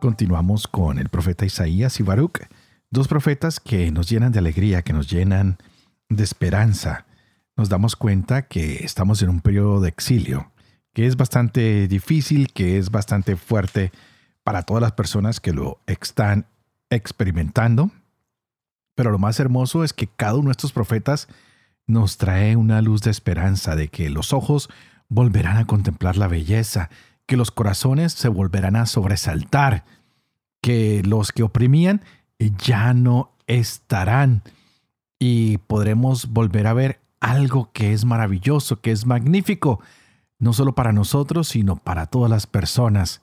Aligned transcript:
Continuamos 0.00 0.68
con 0.68 0.98
el 0.98 1.08
profeta 1.08 1.46
Isaías 1.46 1.98
y 2.00 2.02
Baruch, 2.02 2.40
dos 2.90 3.08
profetas 3.08 3.60
que 3.60 3.90
nos 3.90 4.08
llenan 4.08 4.30
de 4.30 4.38
alegría, 4.38 4.82
que 4.82 4.92
nos 4.92 5.08
llenan 5.08 5.56
de 6.10 6.22
esperanza. 6.22 7.06
Nos 7.56 7.70
damos 7.70 7.96
cuenta 7.96 8.42
que 8.42 8.84
estamos 8.84 9.22
en 9.22 9.30
un 9.30 9.40
periodo 9.40 9.80
de 9.80 9.88
exilio, 9.88 10.52
que 10.92 11.06
es 11.06 11.16
bastante 11.16 11.88
difícil, 11.88 12.52
que 12.52 12.76
es 12.76 12.90
bastante 12.90 13.36
fuerte 13.36 13.90
para 14.44 14.62
todas 14.62 14.82
las 14.82 14.92
personas 14.92 15.40
que 15.40 15.52
lo 15.52 15.80
están 15.86 16.46
experimentando. 16.90 17.90
Pero 18.94 19.10
lo 19.10 19.18
más 19.18 19.40
hermoso 19.40 19.82
es 19.82 19.94
que 19.94 20.08
cada 20.08 20.34
uno 20.34 20.48
de 20.48 20.52
estos 20.52 20.72
profetas 20.72 21.26
nos 21.86 22.18
trae 22.18 22.54
una 22.54 22.82
luz 22.82 23.00
de 23.00 23.10
esperanza 23.10 23.76
de 23.76 23.88
que 23.88 24.10
los 24.10 24.34
ojos 24.34 24.68
volverán 25.08 25.56
a 25.56 25.66
contemplar 25.66 26.18
la 26.18 26.28
belleza, 26.28 26.90
que 27.26 27.36
los 27.36 27.50
corazones 27.50 28.12
se 28.12 28.28
volverán 28.28 28.76
a 28.76 28.86
sobresaltar, 28.86 29.84
que 30.60 31.02
los 31.04 31.32
que 31.32 31.42
oprimían 31.42 32.02
ya 32.38 32.94
no 32.94 33.32
estarán 33.46 34.42
y 35.18 35.58
podremos 35.58 36.28
volver 36.28 36.66
a 36.66 36.74
ver 36.74 37.00
algo 37.20 37.70
que 37.72 37.92
es 37.92 38.04
maravilloso, 38.04 38.80
que 38.80 38.90
es 38.90 39.06
magnífico, 39.06 39.80
no 40.38 40.52
solo 40.52 40.74
para 40.74 40.92
nosotros, 40.92 41.48
sino 41.48 41.76
para 41.76 42.06
todas 42.06 42.30
las 42.30 42.46
personas. 42.46 43.20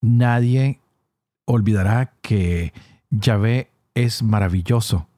Nadie 0.00 0.80
olvidará 1.46 2.12
que 2.20 2.72
Yahvé 3.10 3.70
es 3.94 4.22
maravilloso, 4.22 5.08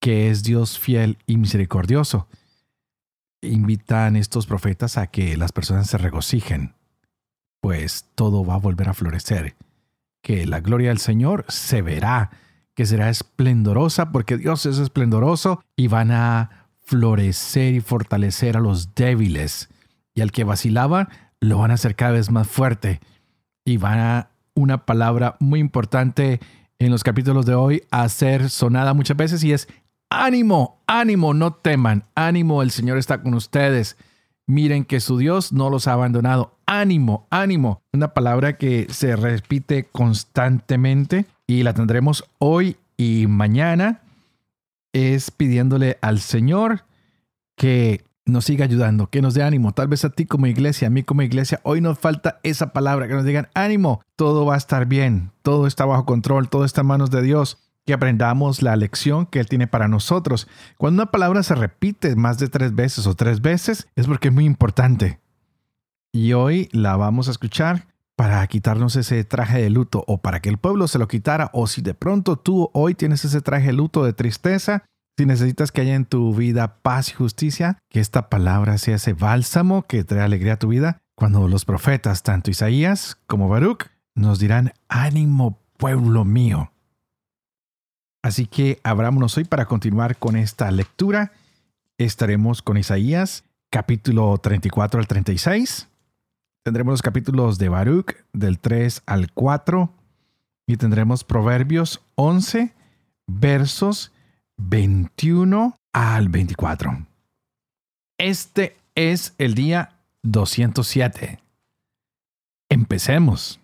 que 0.00 0.30
es 0.30 0.42
Dios 0.42 0.78
fiel 0.78 1.18
y 1.26 1.36
misericordioso. 1.36 2.26
Invitan 3.42 4.16
estos 4.16 4.46
profetas 4.46 4.96
a 4.96 5.08
que 5.08 5.36
las 5.36 5.52
personas 5.52 5.88
se 5.88 5.98
regocijen, 5.98 6.75
pues 7.60 8.06
todo 8.14 8.44
va 8.44 8.54
a 8.54 8.58
volver 8.58 8.88
a 8.88 8.94
florecer, 8.94 9.56
que 10.22 10.46
la 10.46 10.60
gloria 10.60 10.88
del 10.88 10.98
Señor 10.98 11.44
se 11.48 11.82
verá, 11.82 12.30
que 12.74 12.86
será 12.86 13.08
esplendorosa, 13.08 14.12
porque 14.12 14.36
Dios 14.36 14.66
es 14.66 14.78
esplendoroso 14.78 15.62
y 15.76 15.88
van 15.88 16.10
a 16.10 16.68
florecer 16.84 17.74
y 17.74 17.80
fortalecer 17.80 18.56
a 18.56 18.60
los 18.60 18.94
débiles, 18.94 19.68
y 20.14 20.20
al 20.20 20.32
que 20.32 20.44
vacilaba 20.44 21.08
lo 21.40 21.58
van 21.58 21.70
a 21.70 21.74
hacer 21.74 21.96
cada 21.96 22.12
vez 22.12 22.30
más 22.30 22.46
fuerte, 22.46 23.00
y 23.64 23.76
van 23.78 23.98
a 23.98 24.30
una 24.54 24.86
palabra 24.86 25.36
muy 25.38 25.60
importante 25.60 26.40
en 26.78 26.90
los 26.90 27.04
capítulos 27.04 27.46
de 27.46 27.54
hoy 27.54 27.82
a 27.90 28.08
ser 28.08 28.50
sonada 28.50 28.94
muchas 28.94 29.16
veces 29.16 29.44
y 29.44 29.52
es 29.52 29.68
ánimo, 30.10 30.82
ánimo, 30.86 31.34
no 31.34 31.54
teman, 31.54 32.04
ánimo, 32.14 32.62
el 32.62 32.70
Señor 32.70 32.98
está 32.98 33.22
con 33.22 33.34
ustedes. 33.34 33.96
Miren 34.46 34.84
que 34.84 35.00
su 35.00 35.18
Dios 35.18 35.52
no 35.52 35.70
los 35.70 35.88
ha 35.88 35.94
abandonado. 35.94 36.55
Ánimo, 36.66 37.28
ánimo. 37.30 37.82
Una 37.92 38.08
palabra 38.08 38.58
que 38.58 38.88
se 38.90 39.14
repite 39.14 39.84
constantemente 39.84 41.26
y 41.46 41.62
la 41.62 41.74
tendremos 41.74 42.24
hoy 42.38 42.76
y 42.96 43.28
mañana. 43.28 44.02
Es 44.92 45.30
pidiéndole 45.30 45.98
al 46.00 46.18
Señor 46.18 46.84
que 47.56 48.04
nos 48.24 48.46
siga 48.46 48.64
ayudando, 48.64 49.08
que 49.08 49.22
nos 49.22 49.34
dé 49.34 49.44
ánimo. 49.44 49.72
Tal 49.72 49.86
vez 49.86 50.04
a 50.04 50.10
ti 50.10 50.26
como 50.26 50.48
iglesia, 50.48 50.88
a 50.88 50.90
mí 50.90 51.04
como 51.04 51.22
iglesia, 51.22 51.60
hoy 51.62 51.80
nos 51.80 51.98
falta 51.98 52.40
esa 52.42 52.72
palabra, 52.72 53.06
que 53.06 53.14
nos 53.14 53.24
digan 53.24 53.48
ánimo, 53.54 54.02
todo 54.16 54.44
va 54.44 54.54
a 54.54 54.58
estar 54.58 54.86
bien, 54.86 55.30
todo 55.42 55.68
está 55.68 55.84
bajo 55.84 56.04
control, 56.04 56.48
todo 56.48 56.64
está 56.64 56.80
en 56.80 56.88
manos 56.88 57.10
de 57.10 57.22
Dios. 57.22 57.62
Que 57.84 57.92
aprendamos 57.92 58.62
la 58.62 58.74
lección 58.74 59.26
que 59.26 59.38
Él 59.38 59.46
tiene 59.46 59.68
para 59.68 59.86
nosotros. 59.86 60.48
Cuando 60.76 61.02
una 61.02 61.12
palabra 61.12 61.44
se 61.44 61.54
repite 61.54 62.16
más 62.16 62.36
de 62.38 62.48
tres 62.48 62.74
veces 62.74 63.06
o 63.06 63.14
tres 63.14 63.40
veces, 63.40 63.86
es 63.94 64.08
porque 64.08 64.26
es 64.26 64.34
muy 64.34 64.44
importante. 64.44 65.20
Y 66.16 66.32
hoy 66.32 66.70
la 66.72 66.96
vamos 66.96 67.28
a 67.28 67.30
escuchar 67.30 67.88
para 68.16 68.46
quitarnos 68.46 68.96
ese 68.96 69.22
traje 69.24 69.60
de 69.60 69.68
luto 69.68 70.02
o 70.06 70.16
para 70.16 70.40
que 70.40 70.48
el 70.48 70.56
pueblo 70.56 70.88
se 70.88 70.98
lo 70.98 71.08
quitara 71.08 71.50
o 71.52 71.66
si 71.66 71.82
de 71.82 71.92
pronto 71.92 72.36
tú 72.36 72.70
hoy 72.72 72.94
tienes 72.94 73.26
ese 73.26 73.42
traje 73.42 73.66
de 73.66 73.72
luto 73.74 74.02
de 74.02 74.14
tristeza, 74.14 74.86
si 75.18 75.26
necesitas 75.26 75.72
que 75.72 75.82
haya 75.82 75.94
en 75.94 76.06
tu 76.06 76.34
vida 76.34 76.78
paz 76.80 77.10
y 77.10 77.12
justicia, 77.12 77.76
que 77.90 78.00
esta 78.00 78.30
palabra 78.30 78.78
sea 78.78 78.96
ese 78.96 79.12
bálsamo 79.12 79.82
que 79.82 80.04
trae 80.04 80.22
alegría 80.22 80.54
a 80.54 80.58
tu 80.58 80.68
vida, 80.68 81.02
cuando 81.16 81.48
los 81.48 81.66
profetas, 81.66 82.22
tanto 82.22 82.50
Isaías 82.50 83.18
como 83.26 83.50
Baruch, 83.50 83.84
nos 84.14 84.38
dirán, 84.38 84.72
ánimo 84.88 85.60
pueblo 85.76 86.24
mío. 86.24 86.72
Así 88.22 88.46
que 88.46 88.80
abrámonos 88.84 89.36
hoy 89.36 89.44
para 89.44 89.66
continuar 89.66 90.16
con 90.16 90.36
esta 90.36 90.70
lectura. 90.70 91.32
Estaremos 91.98 92.62
con 92.62 92.78
Isaías, 92.78 93.44
capítulo 93.68 94.38
34 94.38 94.98
al 94.98 95.06
36. 95.06 95.88
Tendremos 96.66 96.94
los 96.94 97.02
capítulos 97.02 97.58
de 97.58 97.68
Baruch, 97.68 98.16
del 98.32 98.58
3 98.58 99.04
al 99.06 99.30
4. 99.30 99.88
Y 100.66 100.76
tendremos 100.76 101.22
Proverbios 101.22 102.04
11, 102.16 102.74
versos 103.28 104.10
21 104.56 105.76
al 105.92 106.28
24. 106.28 107.06
Este 108.18 108.76
es 108.96 109.36
el 109.38 109.54
día 109.54 110.00
207. 110.24 111.38
Empecemos. 112.68 113.60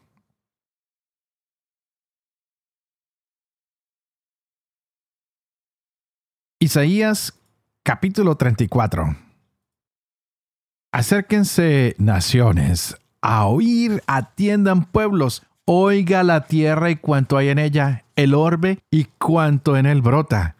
Isaías 6.60 7.36
capítulo 7.82 8.36
34. 8.36 9.31
Acérquense 10.92 11.94
naciones, 11.96 12.98
a 13.22 13.46
oír, 13.46 14.02
atiendan 14.06 14.84
pueblos, 14.84 15.42
oiga 15.64 16.22
la 16.22 16.44
tierra 16.44 16.90
y 16.90 16.96
cuanto 16.96 17.38
hay 17.38 17.48
en 17.48 17.58
ella, 17.58 18.04
el 18.14 18.34
orbe 18.34 18.80
y 18.90 19.04
cuanto 19.04 19.78
en 19.78 19.86
él 19.86 20.02
brota. 20.02 20.54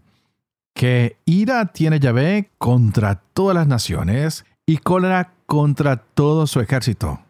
Que 0.75 1.19
ira 1.27 1.67
tiene 1.67 2.01
Yahvé 2.01 2.51
contra 2.57 3.17
todas 3.35 3.55
las 3.55 3.67
naciones 3.67 4.47
y 4.65 4.79
cólera 4.79 5.35
contra 5.45 5.99
todo 5.99 6.47
su 6.47 6.61
ejército. 6.61 7.21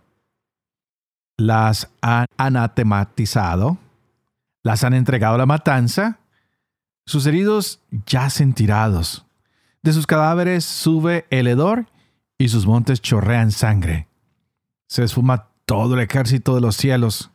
Las 1.37 1.91
han 2.03 2.27
anatematizado, 2.37 3.79
las 4.63 4.85
han 4.85 4.95
entregado 4.95 5.35
a 5.35 5.39
la 5.39 5.47
matanza, 5.47 6.21
sus 7.05 7.27
heridos 7.27 7.81
yacen 8.07 8.53
tirados, 8.53 9.27
de 9.83 9.93
sus 9.93 10.07
cadáveres 10.07 10.65
sube 10.65 11.27
el 11.31 11.49
hedor 11.49 11.87
y 12.43 12.49
sus 12.49 12.67
montes 12.67 13.01
chorrean 13.01 13.53
sangre. 13.53 14.09
Se 14.89 15.05
esfuma 15.05 15.51
todo 15.65 15.95
el 15.95 16.01
ejército 16.01 16.57
de 16.57 16.61
los 16.61 16.77
cielos, 16.77 17.31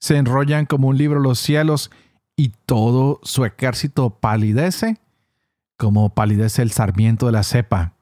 se 0.00 0.16
enrollan 0.16 0.66
como 0.66 0.88
un 0.88 0.98
libro 0.98 1.20
los 1.20 1.38
cielos 1.38 1.92
y 2.34 2.48
todo 2.66 3.20
su 3.22 3.44
ejército 3.44 4.10
palidece 4.10 4.98
como 5.76 6.14
palidece 6.14 6.62
el 6.62 6.72
sarmiento 6.72 7.26
de 7.26 7.32
la 7.32 7.44
cepa, 7.44 7.94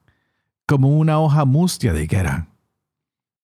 como 0.67 0.89
una 0.89 1.19
hoja 1.19 1.45
mustia 1.45 1.93
de 1.93 2.03
higuera. 2.03 2.47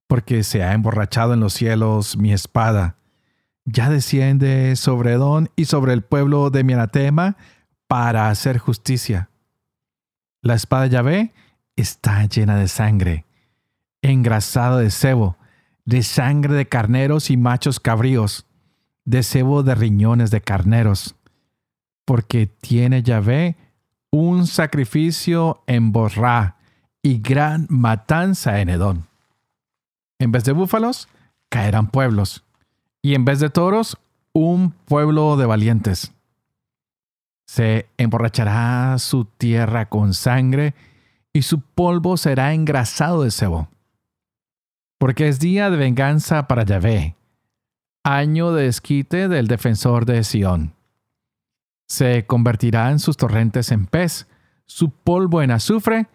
Porque 0.08 0.44
se 0.44 0.64
ha 0.64 0.74
emborrachado 0.74 1.34
en 1.34 1.40
los 1.40 1.54
cielos 1.54 2.18
mi 2.18 2.34
espada, 2.34 2.98
ya 3.66 3.90
desciende 3.90 4.76
sobre 4.76 5.14
Edón 5.14 5.50
y 5.56 5.66
sobre 5.66 5.94
el 5.94 6.04
pueblo 6.04 6.50
de 6.50 6.64
mi 6.64 6.74
anatema 6.74 7.38
para 7.88 8.30
hacer 8.30 8.58
justicia. 8.58 9.30
La 10.42 10.56
espada 10.56 10.84
de 10.84 10.90
Yahvé 10.90 11.34
está 11.78 12.26
llena 12.26 12.58
de 12.58 12.68
sangre, 12.68 13.26
engrasada 14.02 14.80
de 14.80 14.92
cebo, 14.92 15.38
de 15.86 16.04
sangre 16.04 16.54
de 16.56 16.68
carneros 16.68 17.30
y 17.30 17.38
machos 17.38 17.80
cabríos, 17.80 18.46
de 19.06 19.24
cebo 19.24 19.64
de 19.64 19.74
riñones 19.74 20.32
de 20.32 20.42
carneros, 20.42 21.16
porque 22.04 22.48
tiene 22.48 23.04
Yahvé 23.04 23.56
un 24.12 24.48
sacrificio 24.48 25.64
en 25.68 25.92
Borrá 25.92 26.58
y 27.02 27.20
gran 27.20 27.68
matanza 27.70 28.60
en 28.60 28.70
Edón. 28.70 29.08
En 30.20 30.32
vez 30.32 30.44
de 30.44 30.52
búfalos, 30.52 31.08
caerán 31.50 31.88
pueblos, 31.88 32.44
y 33.02 33.14
en 33.14 33.24
vez 33.24 33.40
de 33.40 33.50
toros, 33.50 33.98
un 34.34 34.72
pueblo 34.72 35.38
de 35.38 35.46
valientes. 35.46 36.12
Se 37.46 37.88
emborrachará 37.98 38.98
su 39.00 39.26
tierra 39.26 39.88
con 39.88 40.14
sangre, 40.14 40.74
y 41.38 41.44
su 41.44 41.62
polvo 41.62 42.18
será 42.18 42.56
engrasado 42.56 43.22
de 43.22 43.30
cebo. 43.30 43.70
Porque 44.98 45.28
es 45.28 45.40
día 45.40 45.70
de 45.70 45.78
venganza 45.78 46.48
para 46.48 46.66
Yahvé, 46.66 47.16
año 48.04 48.54
de 48.54 48.66
esquite 48.66 49.28
del 49.28 49.46
defensor 49.48 50.08
de 50.08 50.24
Sión. 50.24 50.74
Se 51.88 52.26
convertirán 52.26 52.98
sus 52.98 53.18
torrentes 53.18 53.72
en 53.72 53.86
pez, 53.86 54.26
su 54.66 54.90
polvo 54.90 55.44
en 55.44 55.52
azufre, 55.52 56.08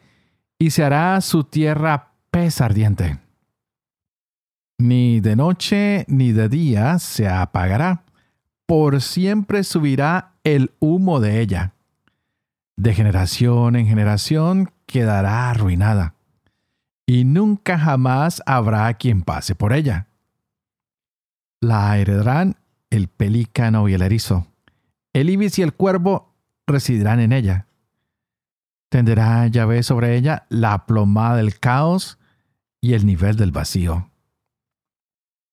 y 0.58 0.70
se 0.70 0.82
hará 0.82 1.20
su 1.20 1.44
tierra 1.44 2.14
pez 2.32 2.60
ardiente. 2.60 3.20
Ni 4.78 5.20
de 5.20 5.36
noche 5.36 6.04
ni 6.08 6.32
de 6.32 6.48
día 6.48 6.98
se 6.98 7.28
apagará, 7.28 8.02
por 8.66 9.00
siempre 9.00 9.62
subirá 9.62 10.32
el 10.42 10.72
humo 10.80 11.20
de 11.20 11.40
ella. 11.40 11.74
De 12.76 12.92
generación 12.92 13.76
en 13.76 13.86
generación 13.86 14.72
quedará 14.92 15.48
arruinada, 15.48 16.14
y 17.06 17.24
nunca 17.24 17.78
jamás 17.78 18.42
habrá 18.44 18.92
quien 18.94 19.22
pase 19.22 19.54
por 19.54 19.72
ella. 19.72 20.06
La 21.62 21.96
heredarán 21.96 22.56
el 22.90 23.08
pelícano 23.08 23.88
y 23.88 23.94
el 23.94 24.02
erizo. 24.02 24.46
El 25.14 25.30
ibis 25.30 25.58
y 25.58 25.62
el 25.62 25.72
cuervo 25.72 26.34
residirán 26.66 27.20
en 27.20 27.32
ella. 27.32 27.66
Tenderá 28.90 29.46
Yahvé 29.46 29.82
sobre 29.82 30.14
ella 30.14 30.44
la 30.50 30.84
plomada 30.84 31.36
del 31.36 31.58
caos 31.58 32.18
y 32.82 32.92
el 32.92 33.06
nivel 33.06 33.36
del 33.36 33.50
vacío. 33.50 34.10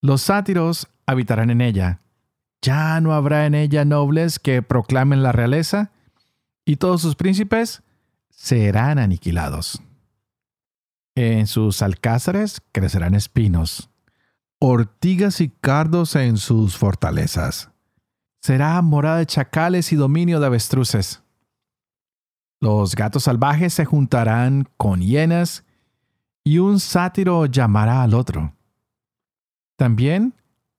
Los 0.01 0.23
sátiros 0.23 0.87
habitarán 1.05 1.49
en 1.49 1.61
ella. 1.61 2.01
Ya 2.61 2.99
no 2.99 3.13
habrá 3.13 3.45
en 3.45 3.55
ella 3.55 3.85
nobles 3.85 4.37
que 4.37 4.61
proclamen 4.61 5.23
la 5.23 5.31
realeza, 5.31 5.91
y 6.65 6.75
todos 6.75 7.01
sus 7.01 7.15
príncipes 7.15 7.83
serán 8.39 8.99
aniquilados. 8.99 9.81
En 11.13 11.45
sus 11.45 11.81
alcázares 11.81 12.61
crecerán 12.71 13.13
espinos, 13.13 13.89
ortigas 14.59 15.41
y 15.41 15.49
cardos 15.49 16.15
en 16.15 16.37
sus 16.37 16.77
fortalezas. 16.77 17.69
Será 18.41 18.81
morada 18.81 19.17
de 19.17 19.25
chacales 19.25 19.91
y 19.91 19.97
dominio 19.97 20.39
de 20.39 20.45
avestruces. 20.45 21.21
Los 22.61 22.95
gatos 22.95 23.23
salvajes 23.23 23.73
se 23.73 23.83
juntarán 23.83 24.69
con 24.77 25.01
hienas, 25.01 25.65
y 26.45 26.59
un 26.59 26.79
sátiro 26.79 27.45
llamará 27.45 28.03
al 28.03 28.13
otro. 28.13 28.55
También 29.75 30.33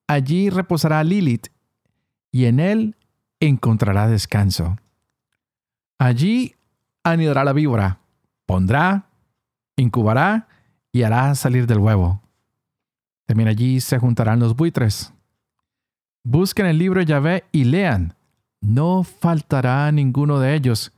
allí 0.07 0.49
reposará 0.49 1.05
Lilith, 1.05 1.49
y 2.33 2.47
en 2.47 2.59
él 2.59 2.97
encontrará 3.39 4.09
descanso. 4.09 4.79
Allí 5.99 6.57
anidará 7.05 7.45
la 7.45 7.53
víbora, 7.53 8.01
pondrá, 8.47 9.07
incubará 9.77 10.49
y 10.93 11.03
hará 11.03 11.35
salir 11.35 11.67
del 11.67 11.79
huevo. 11.79 12.23
También 13.27 13.49
allí 13.49 13.81
se 13.81 13.99
juntarán 13.99 14.41
los 14.41 14.57
buitres. 14.57 15.13
Busquen 16.25 16.67
el 16.67 16.79
libro 16.79 17.01
Yahvé 17.01 17.45
y 17.53 17.65
lean. 17.65 18.15
No 18.61 19.05
faltará 19.05 19.91
ninguno 19.93 20.39
de 20.39 20.55
ellos. 20.55 20.93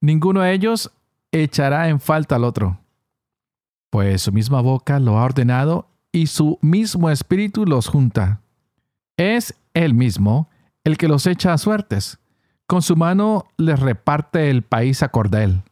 Ninguno 0.00 0.40
de 0.40 0.52
ellos 0.52 0.90
echará 1.30 1.88
en 1.88 2.00
falta 2.00 2.36
al 2.36 2.44
otro. 2.44 2.80
Pues 3.90 4.22
su 4.22 4.32
misma 4.32 4.60
boca 4.60 4.98
lo 4.98 5.18
ha 5.18 5.24
ordenado 5.24 5.88
y 6.10 6.26
su 6.26 6.58
mismo 6.62 7.10
espíritu 7.10 7.66
los 7.66 7.86
junta. 7.86 8.40
Es 9.16 9.54
él 9.74 9.94
mismo 9.94 10.48
el 10.82 10.96
que 10.96 11.08
los 11.08 11.26
echa 11.26 11.52
a 11.52 11.58
suertes. 11.58 12.18
Con 12.66 12.82
su 12.82 12.96
mano 12.96 13.46
les 13.56 13.78
reparte 13.78 14.50
el 14.50 14.62
país 14.62 15.02
a 15.02 15.08
cordel. 15.08 15.62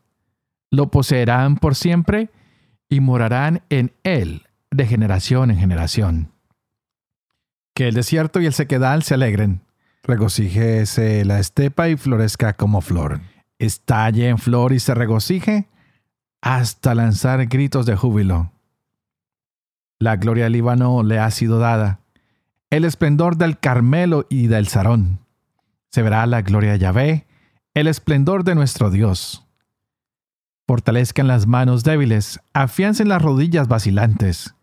Lo 0.70 0.90
poseerán 0.90 1.56
por 1.56 1.74
siempre 1.74 2.30
y 2.88 3.00
morarán 3.00 3.62
en 3.70 3.92
él 4.02 4.46
de 4.70 4.86
generación 4.86 5.50
en 5.50 5.58
generación. 5.58 6.32
Que 7.74 7.88
el 7.88 7.94
desierto 7.94 8.40
y 8.40 8.46
el 8.46 8.52
sequedal 8.52 9.02
se 9.02 9.14
alegren. 9.14 9.62
Regocíjese 10.02 11.24
la 11.24 11.38
estepa 11.38 11.88
y 11.88 11.96
florezca 11.96 12.54
como 12.54 12.80
flor. 12.80 13.20
Estalle 13.58 14.28
en 14.28 14.38
flor 14.38 14.72
y 14.72 14.80
se 14.80 14.94
regocije 14.94 15.68
hasta 16.40 16.94
lanzar 16.94 17.46
gritos 17.46 17.86
de 17.86 17.96
júbilo. 17.96 18.50
La 19.98 20.16
gloria 20.16 20.44
del 20.44 20.54
Líbano 20.54 21.02
le 21.04 21.20
ha 21.20 21.30
sido 21.30 21.60
dada, 21.60 22.00
el 22.70 22.84
esplendor 22.84 23.36
del 23.36 23.58
Carmelo 23.58 24.26
y 24.28 24.48
del 24.48 24.66
Sarón. 24.66 25.21
Se 25.92 26.02
verá 26.02 26.24
la 26.26 26.40
gloria 26.40 26.72
de 26.72 26.78
Yahvé, 26.78 27.26
el 27.74 27.86
esplendor 27.86 28.44
de 28.44 28.54
nuestro 28.54 28.90
Dios. 28.90 29.46
Fortalezcan 30.66 31.26
las 31.26 31.46
manos 31.46 31.84
débiles, 31.84 32.40
afiancen 32.54 33.08
las 33.08 33.20
rodillas 33.20 33.68
vacilantes. 33.68 34.54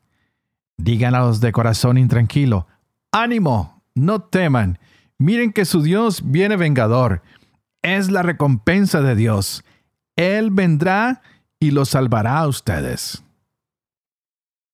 Digan 0.77 1.13
a 1.13 1.19
los 1.19 1.39
de 1.39 1.51
corazón 1.51 1.99
intranquilo, 1.99 2.65
ánimo, 3.11 3.83
no 3.93 4.21
teman, 4.23 4.79
miren 5.19 5.53
que 5.53 5.65
su 5.65 5.83
Dios 5.83 6.23
viene 6.25 6.55
vengador, 6.55 7.21
es 7.83 8.09
la 8.09 8.23
recompensa 8.23 9.01
de 9.01 9.15
Dios. 9.15 9.63
Él 10.15 10.49
vendrá 10.49 11.21
y 11.59 11.71
los 11.71 11.89
salvará 11.89 12.39
a 12.39 12.47
ustedes. 12.47 13.23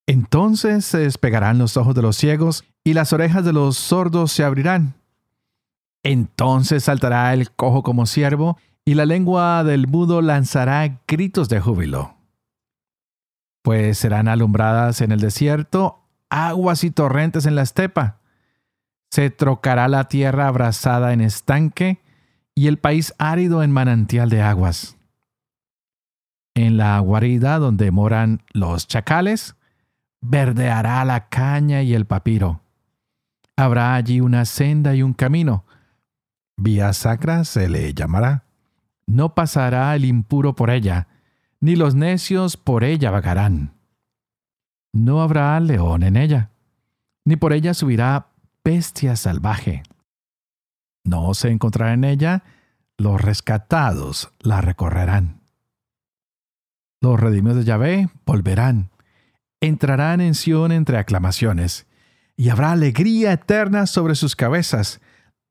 Entonces 0.08 0.86
se 0.86 1.00
despegarán 1.00 1.58
los 1.58 1.76
ojos 1.76 1.96
de 1.96 2.02
los 2.02 2.16
ciegos 2.16 2.64
y 2.84 2.94
las 2.94 3.12
orejas 3.12 3.44
de 3.44 3.52
los 3.52 3.76
sordos 3.76 4.32
se 4.32 4.44
abrirán. 4.44 4.94
Entonces 6.06 6.84
saltará 6.84 7.34
el 7.34 7.52
cojo 7.52 7.82
como 7.82 8.06
siervo 8.06 8.60
y 8.86 8.94
la 8.94 9.08
lengua 9.08 9.64
del 9.64 9.88
mudo 9.88 10.22
lanzará 10.22 11.02
gritos 11.08 11.50
de 11.50 11.60
júbilo. 11.60 12.16
Pues 13.64 13.98
serán 13.98 14.28
alumbradas 14.28 15.02
en 15.02 15.12
el 15.12 15.20
desierto 15.20 16.04
aguas 16.30 16.84
y 16.84 16.92
torrentes 16.92 17.48
en 17.48 17.56
la 17.56 17.64
estepa. 17.64 18.20
Se 19.10 19.32
trocará 19.32 19.88
la 19.88 20.04
tierra 20.04 20.48
abrasada 20.48 21.12
en 21.12 21.22
estanque 21.22 22.04
y 22.54 22.68
el 22.68 22.78
país 22.78 23.16
árido 23.18 23.64
en 23.64 23.72
manantial 23.72 24.30
de 24.30 24.44
aguas. 24.44 24.98
En 26.54 26.78
la 26.78 27.00
guarida 27.00 27.58
donde 27.58 27.90
moran 27.90 28.44
los 28.54 28.88
chacales, 28.88 29.56
verdeará 30.22 31.04
la 31.04 31.30
caña 31.30 31.82
y 31.82 31.96
el 31.96 32.06
papiro. 32.06 32.62
Habrá 33.58 33.96
allí 33.96 34.22
una 34.22 34.46
senda 34.46 34.94
y 34.94 35.02
un 35.02 35.14
camino. 35.14 35.65
Vía 36.58 36.94
sacra 36.94 37.44
se 37.46 37.70
le 37.70 37.94
llamará. 37.94 38.46
No 39.08 39.36
pasará 39.36 39.96
el 39.96 40.06
impuro 40.06 40.56
por 40.56 40.70
ella, 40.70 41.08
ni 41.60 41.76
los 41.76 41.96
necios 41.96 42.58
por 42.58 42.84
ella 42.84 43.12
vagarán. 43.12 43.74
No 44.94 45.22
habrá 45.22 45.60
león 45.60 46.04
en 46.04 46.16
ella, 46.16 46.52
ni 47.26 47.36
por 47.36 47.54
ella 47.54 47.74
subirá 47.74 48.30
bestia 48.64 49.16
salvaje. 49.16 49.84
No 51.04 51.34
se 51.34 51.50
encontrará 51.50 51.94
en 51.94 52.04
ella, 52.04 52.44
los 52.98 53.22
rescatados 53.22 54.32
la 54.40 54.62
recorrerán. 54.62 55.42
Los 57.02 57.20
redimidos 57.20 57.58
de 57.58 57.66
Yahvé 57.66 58.10
volverán 58.26 58.90
entrarán 59.62 60.22
en 60.22 60.36
Sión 60.36 60.72
entre 60.72 60.98
aclamaciones, 60.98 61.88
y 62.38 62.50
habrá 62.50 62.72
alegría 62.72 63.32
eterna 63.32 63.88
sobre 63.88 64.16
sus 64.16 64.36
cabezas, 64.36 65.02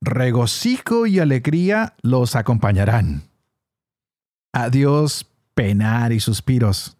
regocijo 0.04 1.06
y 1.06 1.18
alegría 1.18 1.94
los 2.02 2.36
acompañarán. 2.36 3.22
Adiós, 4.52 5.26
penar 5.54 6.12
y 6.12 6.20
suspiros. 6.20 6.96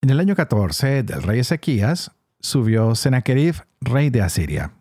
En 0.00 0.10
el 0.10 0.20
año 0.20 0.36
14 0.36 1.02
del 1.02 1.22
rey 1.22 1.40
Ezequías 1.40 2.12
subió 2.40 2.94
Sennacherib, 2.94 3.56
rey 3.80 4.10
de 4.10 4.22
Asiria, 4.22 4.72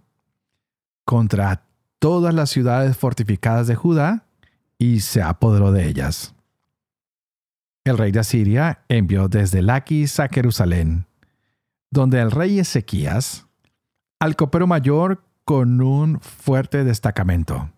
contra 1.06 1.64
todas 2.00 2.34
las 2.34 2.50
ciudades 2.50 2.98
fortificadas 2.98 3.68
de 3.68 3.76
Judá 3.76 4.26
y 4.78 5.00
se 5.00 5.22
apoderó 5.22 5.72
de 5.72 5.88
ellas. 5.88 6.36
El 7.84 7.98
rey 7.98 8.12
de 8.12 8.20
Asiria 8.20 8.84
envió 8.90 9.28
desde 9.28 9.62
Laquis 9.62 10.20
a 10.20 10.28
Jerusalén 10.28 11.08
donde 11.90 12.20
el 12.20 12.32
rey 12.32 12.60
Ezequías, 12.60 13.48
al 14.20 14.36
copero 14.36 14.68
mayor 14.68 15.24
con 15.48 15.80
un 15.80 16.20
fuerte 16.20 16.84
destacamento. 16.84 17.70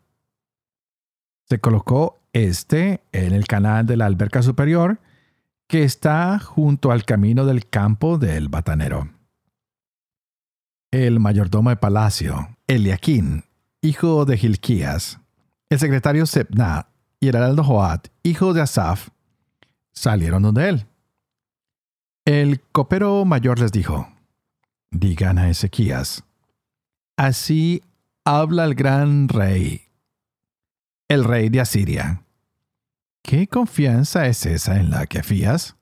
Se 1.48 1.60
colocó 1.60 2.20
este 2.34 3.04
en 3.12 3.32
el 3.32 3.46
canal 3.46 3.86
de 3.86 3.96
la 3.96 4.08
alberca 4.08 4.42
superior 4.42 5.00
que 5.68 5.84
está 5.84 6.40
junto 6.40 6.92
al 6.92 7.06
camino 7.06 7.46
del 7.46 7.70
campo 7.70 8.18
del 8.18 8.50
batanero. 8.50 9.10
El 10.90 11.20
mayordomo 11.20 11.70
de 11.70 11.76
palacio, 11.76 12.58
Eliaquín, 12.66 13.44
hijo 13.84 14.26
de 14.26 14.40
Gilquías, 14.40 15.20
el 15.70 15.78
secretario 15.78 16.26
Sebna 16.26 16.88
y 17.20 17.28
el 17.28 17.36
heraldo 17.36 17.64
Joat, 17.64 18.08
hijo 18.24 18.56
de 18.56 18.62
Asaf, 18.62 19.10
salieron 19.94 20.42
donde 20.42 20.70
él. 20.70 20.88
El 22.26 22.62
copero 22.62 23.26
mayor 23.26 23.60
les 23.60 23.72
dijo, 23.72 24.12
digan 24.90 25.38
a 25.38 25.52
Ezequías, 25.52 26.24
así 27.20 27.84
habla 28.24 28.64
el 28.64 28.76
gran 28.76 29.28
rey, 29.28 29.82
el 31.10 31.26
rey 31.26 31.50
de 31.50 31.60
Asiria. 31.60 32.24
¿Qué 33.22 33.48
confianza 33.48 34.28
es 34.28 34.46
esa 34.46 34.78
en 34.80 34.90
la 34.90 35.06
que 35.06 35.22
fías? 35.22 35.76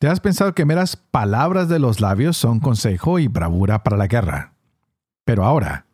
¿Te 0.00 0.08
has 0.08 0.18
pensado 0.18 0.56
que 0.56 0.64
meras 0.64 0.96
palabras 0.96 1.68
de 1.68 1.78
los 1.78 2.00
labios 2.00 2.36
son 2.36 2.58
consejo 2.58 3.20
y 3.20 3.28
bravura 3.28 3.84
para 3.84 3.96
la 3.96 4.08
guerra? 4.08 4.54
Pero 5.24 5.44
ahora, 5.44 5.86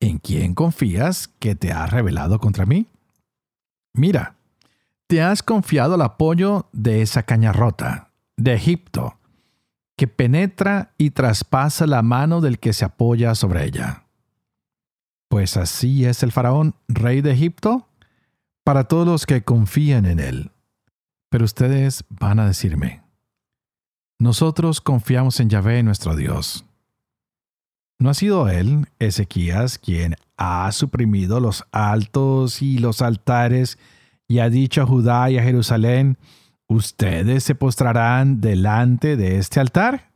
¿en 0.00 0.16
quién 0.16 0.54
confías 0.54 1.28
que 1.28 1.54
te 1.54 1.72
ha 1.72 1.84
revelado 1.84 2.40
contra 2.40 2.64
mí? 2.64 2.86
Mira, 3.92 4.36
te 5.06 5.20
has 5.20 5.42
confiado 5.42 5.96
el 5.96 6.02
apoyo 6.02 6.70
de 6.72 7.02
esa 7.02 7.24
caña 7.24 7.52
rota, 7.52 8.10
de 8.38 8.54
Egipto, 8.54 9.18
que 9.96 10.06
penetra 10.06 10.92
y 10.98 11.10
traspasa 11.10 11.86
la 11.86 12.02
mano 12.02 12.40
del 12.40 12.58
que 12.58 12.72
se 12.72 12.84
apoya 12.84 13.34
sobre 13.34 13.64
ella. 13.64 14.04
Pues 15.28 15.56
así 15.56 16.04
es 16.04 16.22
el 16.22 16.32
faraón, 16.32 16.74
rey 16.88 17.22
de 17.22 17.32
Egipto, 17.32 17.88
para 18.62 18.84
todos 18.84 19.06
los 19.06 19.26
que 19.26 19.42
confían 19.42 20.06
en 20.06 20.20
él. 20.20 20.52
Pero 21.30 21.44
ustedes 21.44 22.04
van 22.08 22.38
a 22.38 22.46
decirme, 22.46 23.02
nosotros 24.18 24.80
confiamos 24.80 25.40
en 25.40 25.50
Yahvé 25.50 25.82
nuestro 25.82 26.14
Dios. 26.14 26.64
¿No 27.98 28.10
ha 28.10 28.14
sido 28.14 28.48
él, 28.48 28.86
Ezequías, 28.98 29.78
quien 29.78 30.16
ha 30.36 30.70
suprimido 30.72 31.40
los 31.40 31.64
altos 31.72 32.60
y 32.60 32.78
los 32.78 33.00
altares 33.00 33.78
y 34.28 34.40
ha 34.40 34.50
dicho 34.50 34.82
a 34.82 34.86
Judá 34.86 35.30
y 35.30 35.38
a 35.38 35.42
Jerusalén, 35.42 36.18
ustedes 36.68 37.44
se 37.44 37.54
postrarán 37.54 38.40
delante 38.40 39.16
de 39.16 39.38
este 39.38 39.60
altar? 39.60 40.12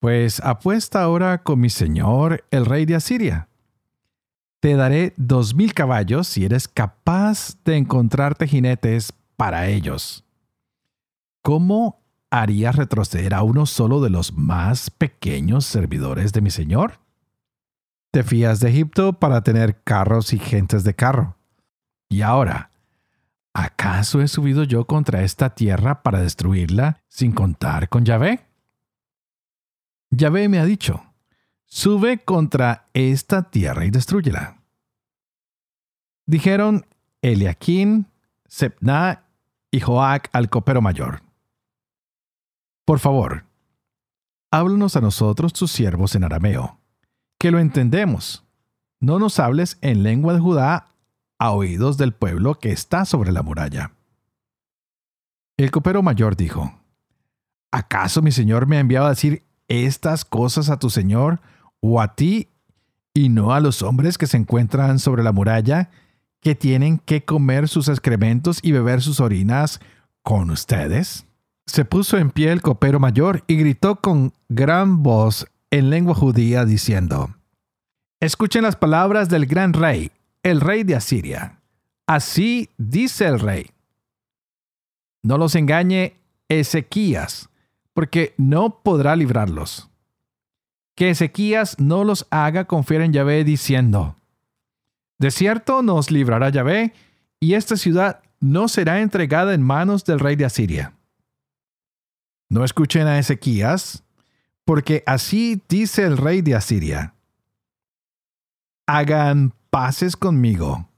Pues 0.00 0.40
apuesta 0.40 1.02
ahora 1.02 1.42
con 1.42 1.60
mi 1.60 1.70
señor, 1.70 2.44
el 2.50 2.66
rey 2.66 2.84
de 2.84 2.94
Asiria. 2.94 3.48
Te 4.60 4.76
daré 4.76 5.12
dos 5.16 5.54
mil 5.54 5.74
caballos 5.74 6.28
si 6.28 6.44
eres 6.44 6.68
capaz 6.68 7.56
de 7.64 7.76
encontrarte 7.76 8.46
jinetes 8.46 9.12
para 9.36 9.68
ellos. 9.68 10.24
¿Cómo 11.42 12.00
harías 12.30 12.76
retroceder 12.76 13.34
a 13.34 13.42
uno 13.42 13.66
solo 13.66 14.00
de 14.00 14.10
los 14.10 14.32
más 14.32 14.90
pequeños 14.90 15.66
servidores 15.66 16.32
de 16.32 16.40
mi 16.40 16.50
señor? 16.50 17.00
Te 18.10 18.22
fías 18.22 18.60
de 18.60 18.70
Egipto 18.70 19.14
para 19.14 19.42
tener 19.42 19.82
carros 19.82 20.32
y 20.32 20.38
gentes 20.38 20.84
de 20.84 20.94
carro. 20.94 21.36
Y 22.08 22.22
ahora, 22.22 22.70
¿acaso 23.54 24.20
he 24.20 24.28
subido 24.28 24.64
yo 24.64 24.86
contra 24.86 25.22
esta 25.22 25.54
tierra 25.54 26.02
para 26.02 26.20
destruirla 26.20 27.00
sin 27.08 27.32
contar 27.32 27.88
con 27.88 28.04
Yahvé? 28.04 28.44
Yahvé 30.10 30.48
me 30.48 30.58
ha 30.58 30.64
dicho, 30.64 31.02
sube 31.64 32.18
contra 32.18 32.88
esta 32.92 33.50
tierra 33.50 33.86
y 33.86 33.90
destruyela. 33.90 34.58
Dijeron 36.26 36.86
Eliaquín, 37.22 38.06
Sepna 38.46 39.24
y 39.70 39.80
Joac 39.80 40.28
al 40.32 40.50
copero 40.50 40.80
mayor. 40.80 41.22
Por 42.84 42.98
favor, 42.98 43.44
háblanos 44.50 44.96
a 44.96 45.00
nosotros 45.00 45.52
tus 45.52 45.70
siervos 45.70 46.14
en 46.14 46.24
arameo, 46.24 46.78
que 47.38 47.50
lo 47.50 47.58
entendemos. 47.58 48.44
No 49.00 49.18
nos 49.18 49.38
hables 49.38 49.78
en 49.80 50.02
lengua 50.02 50.34
de 50.34 50.40
Judá 50.40 50.93
a 51.44 51.52
oídos 51.52 51.98
del 51.98 52.12
pueblo 52.12 52.54
que 52.54 52.72
está 52.72 53.04
sobre 53.04 53.30
la 53.30 53.42
muralla. 53.42 53.92
El 55.58 55.70
copero 55.70 56.02
mayor 56.02 56.36
dijo, 56.36 56.72
¿acaso 57.70 58.22
mi 58.22 58.32
señor 58.32 58.66
me 58.66 58.78
ha 58.78 58.80
enviado 58.80 59.06
a 59.06 59.10
decir 59.10 59.42
estas 59.68 60.24
cosas 60.24 60.70
a 60.70 60.78
tu 60.78 60.88
señor 60.88 61.40
o 61.80 62.00
a 62.00 62.14
ti 62.14 62.48
y 63.12 63.28
no 63.28 63.52
a 63.52 63.60
los 63.60 63.82
hombres 63.82 64.16
que 64.16 64.26
se 64.26 64.38
encuentran 64.38 64.98
sobre 64.98 65.22
la 65.22 65.32
muralla, 65.32 65.90
que 66.40 66.54
tienen 66.54 66.98
que 66.98 67.26
comer 67.26 67.68
sus 67.68 67.88
excrementos 67.88 68.58
y 68.62 68.72
beber 68.72 69.02
sus 69.02 69.20
orinas 69.20 69.80
con 70.22 70.50
ustedes? 70.50 71.26
Se 71.66 71.84
puso 71.84 72.16
en 72.16 72.30
pie 72.30 72.52
el 72.52 72.62
copero 72.62 73.00
mayor 73.00 73.44
y 73.46 73.56
gritó 73.56 73.96
con 73.96 74.32
gran 74.48 75.02
voz 75.02 75.46
en 75.70 75.90
lengua 75.90 76.14
judía 76.14 76.64
diciendo, 76.64 77.34
Escuchen 78.20 78.62
las 78.62 78.76
palabras 78.76 79.28
del 79.28 79.44
gran 79.44 79.74
rey, 79.74 80.10
el 80.44 80.60
rey 80.60 80.84
de 80.84 80.94
Asiria. 80.94 81.60
Así 82.06 82.70
dice 82.76 83.26
el 83.26 83.40
rey. 83.40 83.70
No 85.22 85.38
los 85.38 85.54
engañe 85.56 86.20
Ezequías, 86.48 87.48
porque 87.94 88.34
no 88.36 88.82
podrá 88.82 89.16
librarlos. 89.16 89.90
Que 90.94 91.10
Ezequías 91.10 91.80
no 91.80 92.04
los 92.04 92.26
haga 92.30 92.66
confiar 92.66 93.00
en 93.00 93.12
Yahvé 93.12 93.42
diciendo, 93.42 94.16
De 95.18 95.30
cierto 95.30 95.82
nos 95.82 96.10
librará 96.10 96.50
Yahvé, 96.50 96.92
y 97.40 97.54
esta 97.54 97.76
ciudad 97.76 98.20
no 98.38 98.68
será 98.68 99.00
entregada 99.00 99.54
en 99.54 99.62
manos 99.62 100.04
del 100.04 100.20
rey 100.20 100.36
de 100.36 100.44
Asiria. 100.44 100.92
No 102.50 102.64
escuchen 102.64 103.06
a 103.06 103.18
Ezequías, 103.18 104.04
porque 104.66 105.02
así 105.06 105.62
dice 105.68 106.04
el 106.04 106.18
rey 106.18 106.42
de 106.42 106.54
Asiria. 106.54 107.14
Hagan 108.86 109.54
paces 109.74 110.16
conmigo, 110.16 110.88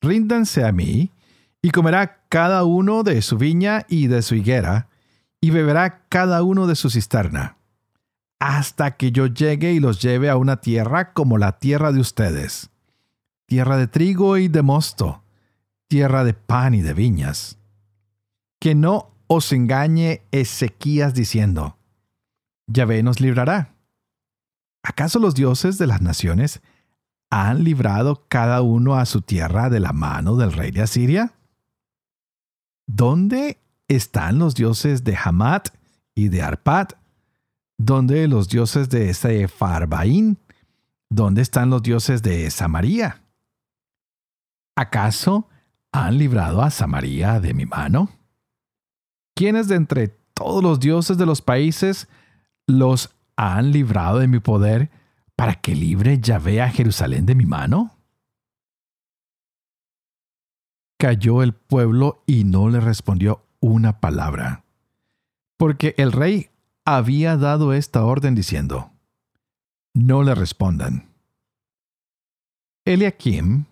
ríndanse 0.00 0.64
a 0.64 0.72
mí, 0.72 1.12
y 1.62 1.70
comerá 1.70 2.24
cada 2.28 2.64
uno 2.64 3.04
de 3.04 3.22
su 3.22 3.38
viña 3.38 3.86
y 3.88 4.08
de 4.08 4.22
su 4.22 4.34
higuera, 4.34 4.88
y 5.40 5.50
beberá 5.50 6.02
cada 6.08 6.42
uno 6.42 6.66
de 6.66 6.74
su 6.74 6.90
cisterna, 6.90 7.58
hasta 8.40 8.96
que 8.96 9.12
yo 9.12 9.28
llegue 9.28 9.72
y 9.72 9.78
los 9.78 10.02
lleve 10.02 10.30
a 10.30 10.36
una 10.36 10.56
tierra 10.56 11.12
como 11.12 11.38
la 11.38 11.60
tierra 11.60 11.92
de 11.92 12.00
ustedes, 12.00 12.70
tierra 13.46 13.76
de 13.76 13.86
trigo 13.86 14.36
y 14.36 14.48
de 14.48 14.62
mosto, 14.62 15.22
tierra 15.86 16.24
de 16.24 16.34
pan 16.34 16.74
y 16.74 16.82
de 16.82 16.94
viñas. 16.94 17.56
Que 18.58 18.74
no 18.74 19.12
os 19.28 19.52
engañe 19.52 20.22
Ezequías 20.32 21.14
diciendo, 21.14 21.78
Yahvé 22.66 23.04
nos 23.04 23.20
librará. 23.20 23.76
¿Acaso 24.82 25.20
los 25.20 25.36
dioses 25.36 25.78
de 25.78 25.86
las 25.86 26.02
naciones 26.02 26.62
han 27.30 27.64
librado 27.64 28.26
cada 28.28 28.62
uno 28.62 28.94
a 28.96 29.06
su 29.06 29.20
tierra 29.20 29.70
de 29.70 29.80
la 29.80 29.92
mano 29.92 30.36
del 30.36 30.52
rey 30.52 30.70
de 30.70 30.82
Asiria? 30.82 31.32
¿Dónde 32.86 33.58
están 33.86 34.38
los 34.38 34.54
dioses 34.54 35.04
de 35.04 35.16
Hamat 35.22 35.68
y 36.14 36.28
de 36.28 36.42
Arpad? 36.42 36.88
¿Dónde 37.76 38.26
los 38.28 38.48
dioses 38.48 38.88
de 38.88 39.12
Sepharvaín? 39.12 40.38
¿Dónde 41.10 41.42
están 41.42 41.70
los 41.70 41.82
dioses 41.82 42.22
de 42.22 42.50
Samaria? 42.50 43.22
¿Acaso 44.76 45.48
han 45.92 46.18
librado 46.18 46.62
a 46.62 46.70
Samaria 46.70 47.40
de 47.40 47.54
mi 47.54 47.66
mano? 47.66 48.10
¿Quiénes 49.34 49.68
de 49.68 49.76
entre 49.76 50.08
todos 50.34 50.62
los 50.62 50.80
dioses 50.80 51.18
de 51.18 51.26
los 51.26 51.42
países 51.42 52.08
los 52.66 53.10
han 53.36 53.70
librado 53.70 54.18
de 54.18 54.28
mi 54.28 54.40
poder 54.40 54.90
para 55.38 55.54
que 55.54 55.72
libre 55.72 56.18
Yahvé 56.18 56.60
a 56.60 56.68
Jerusalén 56.68 57.24
de 57.24 57.36
mi 57.36 57.46
mano? 57.46 57.96
Cayó 60.98 61.44
el 61.44 61.54
pueblo 61.54 62.24
y 62.26 62.42
no 62.42 62.68
le 62.68 62.80
respondió 62.80 63.46
una 63.60 64.00
palabra, 64.00 64.64
porque 65.56 65.94
el 65.96 66.10
rey 66.10 66.50
había 66.84 67.36
dado 67.36 67.72
esta 67.72 68.04
orden 68.04 68.34
diciendo, 68.34 68.90
no 69.94 70.24
le 70.24 70.34
respondan. 70.34 71.08
Eliakim, 72.84 73.66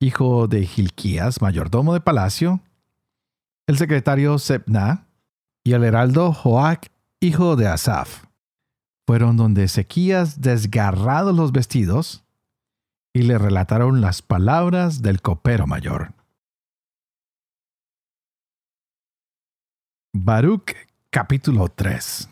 hijo 0.00 0.48
de 0.48 0.64
Gilquías, 0.64 1.42
mayordomo 1.42 1.92
de 1.92 2.00
palacio, 2.00 2.62
el 3.66 3.76
secretario 3.76 4.38
Sepna 4.38 5.08
y 5.62 5.74
el 5.74 5.84
heraldo 5.84 6.32
Joac, 6.32 6.90
hijo 7.20 7.54
de 7.56 7.68
Asaf, 7.68 8.24
fueron 9.06 9.36
donde 9.36 9.64
Ezequías 9.64 10.40
desgarrados 10.40 11.34
los 11.34 11.52
vestidos 11.52 12.24
y 13.12 13.22
le 13.22 13.38
relataron 13.38 14.00
las 14.00 14.22
palabras 14.22 15.02
del 15.02 15.20
copero 15.20 15.66
mayor. 15.66 16.14
Baruch 20.14 20.74
capítulo 21.10 21.68
3 21.68 22.28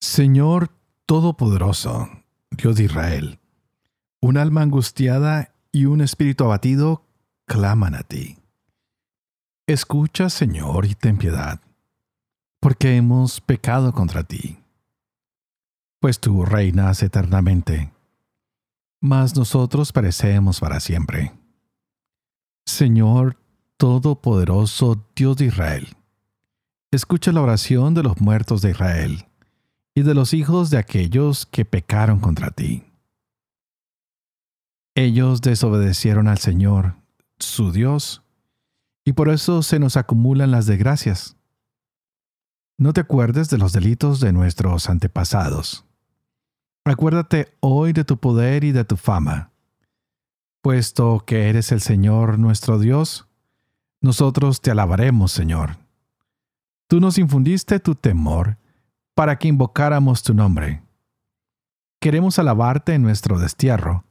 Señor 0.00 0.70
Todopoderoso, 1.06 2.08
Dios 2.50 2.76
de 2.76 2.84
Israel, 2.84 3.38
un 4.20 4.36
alma 4.36 4.62
angustiada 4.62 5.54
y 5.72 5.86
un 5.86 6.00
espíritu 6.00 6.44
abatido 6.44 7.04
claman 7.46 7.94
a 7.94 8.02
ti. 8.02 8.38
Escucha, 9.66 10.30
Señor, 10.30 10.86
y 10.86 10.94
ten 10.94 11.18
piedad, 11.18 11.60
porque 12.60 12.96
hemos 12.96 13.40
pecado 13.40 13.92
contra 13.92 14.22
ti. 14.24 14.58
Pues 16.00 16.20
tú 16.20 16.44
reinas 16.44 17.02
eternamente, 17.02 17.92
mas 19.00 19.34
nosotros 19.34 19.92
perecemos 19.92 20.60
para 20.60 20.78
siempre. 20.78 21.32
Señor 22.66 23.36
Todopoderoso 23.78 25.04
Dios 25.16 25.36
de 25.38 25.46
Israel, 25.46 25.88
escucha 26.92 27.32
la 27.32 27.42
oración 27.42 27.94
de 27.94 28.02
los 28.04 28.20
muertos 28.20 28.62
de 28.62 28.70
Israel 28.70 29.26
y 29.94 30.02
de 30.02 30.14
los 30.14 30.34
hijos 30.34 30.70
de 30.70 30.78
aquellos 30.78 31.46
que 31.46 31.64
pecaron 31.64 32.20
contra 32.20 32.50
ti. 32.50 32.84
Ellos 34.94 35.42
desobedecieron 35.42 36.28
al 36.28 36.38
Señor, 36.38 36.94
su 37.38 37.72
Dios, 37.72 38.22
y 39.04 39.14
por 39.14 39.30
eso 39.30 39.62
se 39.62 39.78
nos 39.80 39.96
acumulan 39.96 40.52
las 40.52 40.66
desgracias. 40.66 41.36
No 42.76 42.92
te 42.92 43.00
acuerdes 43.00 43.50
de 43.50 43.58
los 43.58 43.72
delitos 43.72 44.20
de 44.20 44.32
nuestros 44.32 44.88
antepasados. 44.88 45.87
Acuérdate 46.90 47.54
hoy 47.60 47.92
de 47.92 48.04
tu 48.04 48.16
poder 48.16 48.64
y 48.64 48.72
de 48.72 48.84
tu 48.84 48.96
fama. 48.96 49.50
Puesto 50.62 51.22
que 51.26 51.48
eres 51.48 51.70
el 51.70 51.80
Señor 51.80 52.38
nuestro 52.38 52.78
Dios, 52.78 53.28
nosotros 54.00 54.62
te 54.62 54.70
alabaremos, 54.70 55.30
Señor. 55.30 55.76
Tú 56.88 56.98
nos 57.00 57.18
infundiste 57.18 57.78
tu 57.78 57.94
temor 57.94 58.56
para 59.14 59.38
que 59.38 59.48
invocáramos 59.48 60.22
tu 60.22 60.32
nombre. 60.32 60.82
Queremos 62.00 62.38
alabarte 62.38 62.94
en 62.94 63.02
nuestro 63.02 63.38
destierro, 63.38 64.04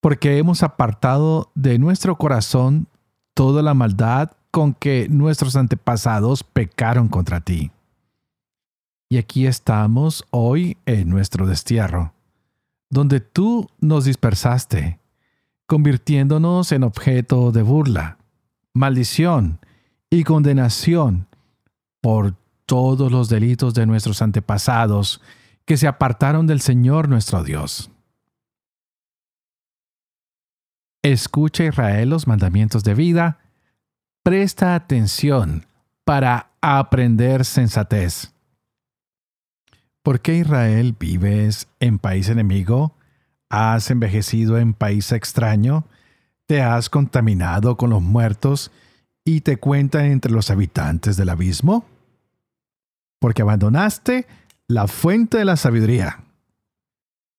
porque 0.00 0.38
hemos 0.38 0.62
apartado 0.62 1.50
de 1.56 1.78
nuestro 1.78 2.16
corazón 2.16 2.86
toda 3.34 3.62
la 3.62 3.74
maldad 3.74 4.30
con 4.52 4.72
que 4.72 5.08
nuestros 5.10 5.56
antepasados 5.56 6.44
pecaron 6.44 7.08
contra 7.08 7.40
ti. 7.40 7.72
Y 9.10 9.16
aquí 9.16 9.46
estamos 9.46 10.26
hoy 10.30 10.76
en 10.84 11.08
nuestro 11.08 11.46
destierro, 11.46 12.12
donde 12.90 13.20
tú 13.20 13.66
nos 13.80 14.04
dispersaste, 14.04 15.00
convirtiéndonos 15.66 16.72
en 16.72 16.82
objeto 16.82 17.50
de 17.50 17.62
burla, 17.62 18.18
maldición 18.74 19.60
y 20.10 20.24
condenación 20.24 21.26
por 22.02 22.34
todos 22.66 23.10
los 23.10 23.30
delitos 23.30 23.72
de 23.72 23.86
nuestros 23.86 24.20
antepasados 24.20 25.22
que 25.64 25.78
se 25.78 25.86
apartaron 25.86 26.46
del 26.46 26.60
Señor 26.60 27.08
nuestro 27.08 27.42
Dios. 27.42 27.90
Escucha 31.02 31.64
Israel 31.64 32.10
los 32.10 32.26
mandamientos 32.26 32.84
de 32.84 32.94
vida, 32.94 33.38
presta 34.22 34.74
atención 34.74 35.64
para 36.04 36.50
aprender 36.60 37.46
sensatez 37.46 38.34
¿Por 40.08 40.22
qué 40.22 40.36
Israel 40.36 40.96
vives 40.98 41.68
en 41.80 41.98
país 41.98 42.30
enemigo? 42.30 42.94
¿Has 43.50 43.90
envejecido 43.90 44.56
en 44.56 44.72
país 44.72 45.12
extraño? 45.12 45.84
¿Te 46.46 46.62
has 46.62 46.88
contaminado 46.88 47.76
con 47.76 47.90
los 47.90 48.00
muertos 48.00 48.70
y 49.22 49.42
te 49.42 49.58
cuentan 49.58 50.06
entre 50.06 50.32
los 50.32 50.50
habitantes 50.50 51.18
del 51.18 51.28
abismo? 51.28 51.84
Porque 53.18 53.42
abandonaste 53.42 54.26
la 54.66 54.88
fuente 54.88 55.36
de 55.36 55.44
la 55.44 55.58
sabiduría. 55.58 56.24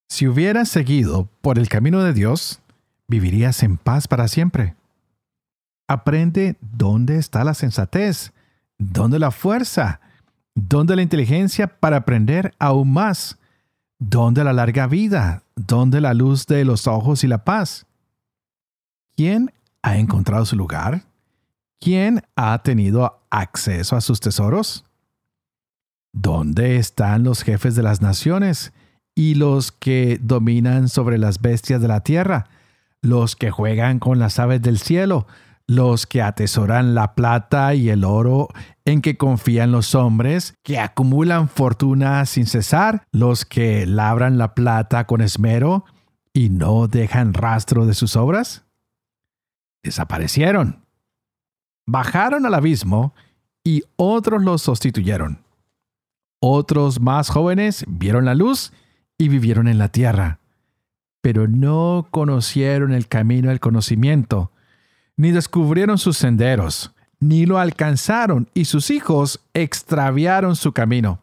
Si 0.08 0.28
hubieras 0.28 0.70
seguido 0.70 1.28
por 1.42 1.58
el 1.58 1.70
camino 1.70 2.04
de 2.04 2.14
Dios, 2.14 2.62
vivirías 3.08 3.64
en 3.64 3.78
paz 3.78 4.08
para 4.08 4.28
siempre. 4.28 4.76
Aprende 5.88 6.56
dónde 6.62 7.18
está 7.18 7.44
la 7.44 7.56
sensatez, 7.56 8.32
dónde 8.78 9.18
la 9.18 9.32
fuerza, 9.32 10.02
¿Dónde 10.68 10.96
la 10.98 11.02
inteligencia 11.02 11.68
para 11.68 11.98
aprender 11.98 12.54
aún 12.60 12.92
más? 12.92 13.38
¿Dónde 13.98 14.44
la 14.44 14.52
larga 14.52 14.88
vida? 14.88 15.44
¿Dónde 15.56 16.02
la 16.02 16.14
luz 16.14 16.48
de 16.48 16.66
los 16.66 16.86
ojos 16.86 17.24
y 17.24 17.28
la 17.28 17.46
paz? 17.46 17.86
¿Quién 19.16 19.54
ha 19.82 19.98
encontrado 19.98 20.46
su 20.46 20.58
lugar? 20.58 21.04
¿Quién 21.80 22.24
ha 22.36 22.62
tenido 22.62 23.22
acceso 23.30 23.96
a 23.96 24.02
sus 24.02 24.20
tesoros? 24.20 24.86
¿Dónde 26.12 26.76
están 26.76 27.24
los 27.24 27.44
jefes 27.44 27.76
de 27.76 27.84
las 27.84 28.02
naciones 28.02 28.74
y 29.16 29.36
los 29.36 29.72
que 29.72 30.20
dominan 30.22 30.90
sobre 30.90 31.18
las 31.18 31.42
bestias 31.42 31.82
de 31.82 31.88
la 31.88 32.02
tierra, 32.02 32.50
los 33.02 33.38
que 33.38 33.50
juegan 33.50 34.00
con 34.00 34.20
las 34.20 34.40
aves 34.40 34.62
del 34.62 34.78
cielo, 34.78 35.26
los 35.70 36.08
que 36.08 36.24
atesoran 36.24 36.96
la 36.96 37.14
plata 37.14 37.76
y 37.76 37.92
el 37.92 38.04
oro 38.04 38.48
en 38.86 39.04
que 39.04 39.18
confían 39.18 39.72
los 39.72 39.94
hombres, 39.94 40.56
que 40.64 40.80
acumulan 40.80 41.48
fortuna 41.48 42.26
sin 42.26 42.48
cesar, 42.48 43.04
los 43.12 43.46
que 43.46 43.86
labran 43.86 44.40
la 44.40 44.56
plata 44.56 45.06
con 45.06 45.22
esmero 45.22 45.86
y 46.34 46.50
no 46.50 46.88
dejan 46.88 47.36
rastro 47.36 47.86
de 47.86 47.94
sus 47.94 48.16
obras? 48.16 48.66
Desaparecieron. 49.84 50.88
Bajaron 51.86 52.48
al 52.48 52.56
abismo 52.56 53.14
y 53.64 53.84
otros 53.96 54.42
los 54.42 54.64
sustituyeron. 54.64 55.44
Otros 56.42 57.00
más 57.00 57.30
jóvenes 57.30 57.86
vieron 57.88 58.26
la 58.26 58.34
luz 58.34 58.74
y 59.20 59.30
vivieron 59.30 59.68
en 59.68 59.78
la 59.78 59.90
tierra, 59.90 60.40
pero 61.22 61.48
no 61.48 62.08
conocieron 62.10 62.92
el 62.92 63.08
camino 63.08 63.50
del 63.50 63.60
conocimiento, 63.60 64.52
ni 65.20 65.32
descubrieron 65.32 65.98
sus 65.98 66.16
senderos, 66.16 66.94
ni 67.20 67.46
lo 67.46 67.60
alcanzaron, 67.60 68.50
y 68.54 68.64
sus 68.64 68.90
hijos 68.90 69.42
extraviaron 69.54 70.56
su 70.56 70.72
camino. 70.72 71.22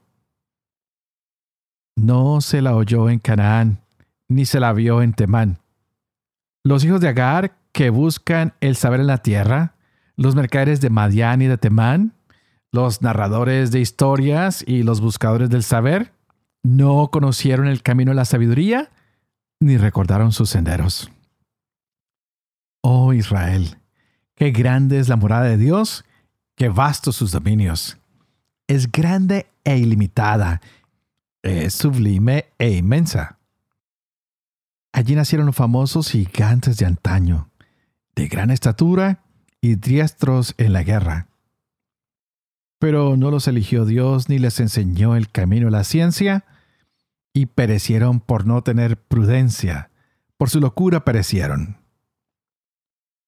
No 1.96 2.42
se 2.42 2.60
la 2.60 2.76
oyó 2.76 3.08
en 3.08 3.20
Canaán, 3.20 3.78
ni 4.28 4.44
se 4.44 4.60
la 4.60 4.74
vio 4.74 5.00
en 5.00 5.14
Temán. 5.14 5.60
Los 6.62 6.84
hijos 6.84 7.00
de 7.00 7.08
Agar 7.08 7.56
que 7.72 7.88
buscan 7.88 8.52
el 8.60 8.76
saber 8.76 9.00
en 9.00 9.06
la 9.06 9.22
tierra, 9.22 9.76
los 10.14 10.34
mercaderes 10.34 10.82
de 10.82 10.90
Madián 10.90 11.40
y 11.40 11.46
de 11.46 11.56
Temán, 11.56 12.12
los 12.72 13.00
narradores 13.00 13.70
de 13.70 13.80
historias 13.80 14.62
y 14.66 14.82
los 14.82 15.00
buscadores 15.00 15.48
del 15.48 15.62
saber, 15.62 16.12
no 16.62 17.08
conocieron 17.10 17.66
el 17.66 17.82
camino 17.82 18.10
de 18.10 18.16
la 18.16 18.26
sabiduría, 18.26 18.90
ni 19.58 19.78
recordaron 19.78 20.32
sus 20.32 20.50
senderos. 20.50 21.10
Oh 22.82 23.14
Israel, 23.14 23.78
Qué 24.36 24.50
grande 24.50 24.98
es 24.98 25.08
la 25.08 25.16
morada 25.16 25.44
de 25.46 25.56
Dios, 25.56 26.04
qué 26.56 26.68
vastos 26.68 27.16
sus 27.16 27.32
dominios. 27.32 27.96
Es 28.68 28.92
grande 28.92 29.46
e 29.64 29.78
ilimitada, 29.78 30.60
es 31.42 31.72
sublime 31.72 32.44
e 32.58 32.70
inmensa. 32.76 33.38
Allí 34.92 35.14
nacieron 35.14 35.46
los 35.46 35.56
famosos 35.56 36.10
gigantes 36.10 36.76
de 36.76 36.84
antaño, 36.84 37.48
de 38.14 38.28
gran 38.28 38.50
estatura 38.50 39.24
y 39.62 39.76
diestros 39.76 40.54
en 40.58 40.74
la 40.74 40.82
guerra. 40.82 41.28
Pero 42.78 43.16
no 43.16 43.30
los 43.30 43.48
eligió 43.48 43.86
Dios 43.86 44.28
ni 44.28 44.38
les 44.38 44.60
enseñó 44.60 45.16
el 45.16 45.30
camino 45.30 45.66
de 45.66 45.72
la 45.72 45.84
ciencia, 45.84 46.44
y 47.32 47.46
perecieron 47.46 48.20
por 48.20 48.46
no 48.46 48.62
tener 48.62 48.98
prudencia, 48.98 49.90
por 50.36 50.50
su 50.50 50.60
locura 50.60 51.04
perecieron. 51.04 51.78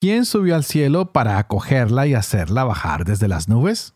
¿Quién 0.01 0.27
subió 0.27 0.55
al 0.55 0.63
cielo 0.63 1.13
para 1.13 1.39
acogerla 1.39 2.07
y 2.07 2.15
hacerla 2.15 2.63
bajar 2.63 3.05
desde 3.05 3.27
las 3.27 3.49
nubes? 3.49 3.95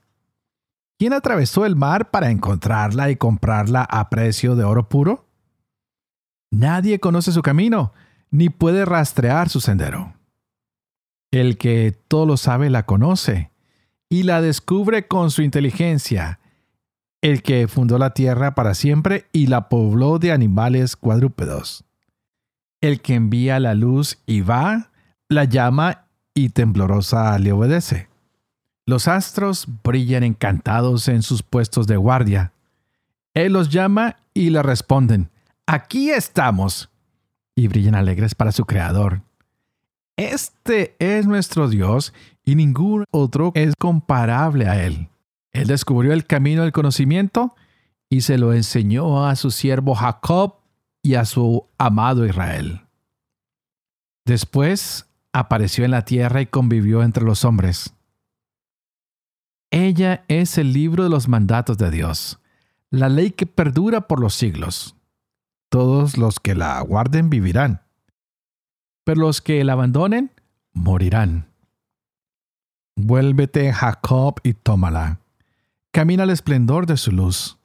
¿Quién 0.99 1.13
atravesó 1.13 1.65
el 1.65 1.77
mar 1.77 2.11
para 2.11 2.31
encontrarla 2.31 3.11
y 3.11 3.17
comprarla 3.17 3.83
a 3.83 4.11
precio 4.11 4.57
de 4.57 4.65
oro 4.65 4.89
puro? 4.89 5.27
Nadie 6.51 6.99
conoce 6.99 7.31
su 7.31 7.43
camino, 7.43 7.93
ni 8.31 8.49
puede 8.49 8.85
rastrear 8.85 9.49
su 9.49 9.61
sendero. 9.61 10.15
El 11.31 11.57
que 11.57 11.97
todo 12.09 12.27
lo 12.27 12.37
sabe 12.37 12.69
la 12.69 12.85
conoce, 12.85 13.51
y 14.11 14.25
la 14.25 14.43
descubre 14.43 15.07
con 15.07 15.31
su 15.31 15.43
inteligencia. 15.43 16.41
El 17.23 17.43
que 17.43 17.69
fundó 17.69 17.97
la 17.99 18.11
tierra 18.11 18.55
para 18.55 18.75
siempre 18.75 19.27
y 19.33 19.47
la 19.47 19.69
pobló 19.69 20.19
de 20.19 20.33
animales 20.33 20.97
cuadrúpedos. 20.97 21.85
El 22.81 23.01
que 23.01 23.15
envía 23.15 23.61
la 23.61 23.75
luz 23.75 24.19
y 24.27 24.41
va 24.41 24.92
la 25.33 25.45
llama 25.45 26.07
y 26.35 26.51
temblorosa 26.51 27.39
le 27.39 27.53
obedece. 27.53 28.09
Los 28.87 29.09
astros 29.09 29.67
brillan 29.85 30.25
encantados 30.25 31.09
en 31.09 31.23
sus 31.23 31.43
puestos 31.43 31.87
de 31.87 31.97
guardia. 31.97 32.53
Él 33.35 33.53
los 33.53 33.69
llama 33.69 34.17
y 34.35 34.51
le 34.51 34.63
responden, 34.63 35.31
aquí 35.67 36.11
estamos, 36.11 36.91
y 37.55 37.69
brillan 37.69 37.95
alegres 37.95 38.35
para 38.35 38.53
su 38.53 38.65
Creador. 38.65 39.23
Este 40.17 40.97
es 40.99 41.27
nuestro 41.27 41.69
Dios 41.69 42.13
y 42.45 42.55
ningún 42.55 43.05
otro 43.11 43.53
es 43.55 43.75
comparable 43.79 44.69
a 44.69 44.85
Él. 44.85 45.09
Él 45.53 45.69
descubrió 45.69 46.13
el 46.13 46.27
camino 46.27 46.63
del 46.63 46.73
conocimiento 46.73 47.55
y 48.09 48.23
se 48.23 48.39
lo 48.39 48.53
enseñó 48.53 49.27
a 49.27 49.37
su 49.37 49.51
siervo 49.51 49.95
Jacob 49.95 50.57
y 51.03 51.15
a 51.15 51.25
su 51.25 51.67
amado 51.79 52.27
Israel. 52.27 52.83
Después 54.25 55.07
apareció 55.33 55.85
en 55.85 55.91
la 55.91 56.05
tierra 56.05 56.41
y 56.41 56.47
convivió 56.47 57.03
entre 57.03 57.25
los 57.25 57.45
hombres. 57.45 57.95
Ella 59.71 60.25
es 60.29 60.59
el 60.59 60.73
libro 60.73 61.03
de 61.03 61.11
los 61.11 61.29
mandatos 61.29 61.79
de 61.79 61.91
Dios, 61.91 62.39
la 62.91 63.09
ley 63.09 63.31
que 63.31 63.47
perdura 63.47 64.07
por 64.07 64.21
los 64.21 64.35
siglos. 64.35 64.97
Todos 65.71 66.19
los 66.19 66.39
que 66.39 66.55
la 66.55 66.77
aguarden 66.77 67.31
vivirán, 67.31 67.81
pero 69.05 69.23
los 69.23 69.41
que 69.41 69.65
la 69.65 69.73
abandonen 69.73 70.31
morirán. 70.75 71.47
Vuélvete, 72.97 73.73
Jacob, 73.73 74.41
y 74.43 74.53
tómala. 74.53 75.21
Camina 75.91 76.25
al 76.25 76.31
esplendor 76.31 76.87
de 76.87 76.99
su 76.99 77.11
luz. 77.11 77.59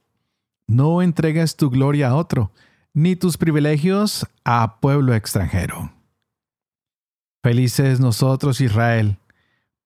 No 0.68 1.02
entregues 1.02 1.58
tu 1.58 1.70
gloria 1.70 2.10
a 2.10 2.16
otro, 2.16 2.52
ni 2.94 3.18
tus 3.18 3.38
privilegios 3.38 4.26
a 4.46 4.80
pueblo 4.80 5.14
extranjero. 5.14 5.97
Felices 7.44 8.00
nosotros, 8.00 8.62
Israel, 8.62 9.20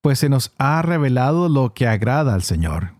pues 0.00 0.18
se 0.18 0.28
nos 0.28 0.52
ha 0.58 0.82
revelado 0.82 1.48
lo 1.48 1.74
que 1.74 1.86
agrada 1.86 2.34
al 2.34 2.42
Señor. 2.42 2.94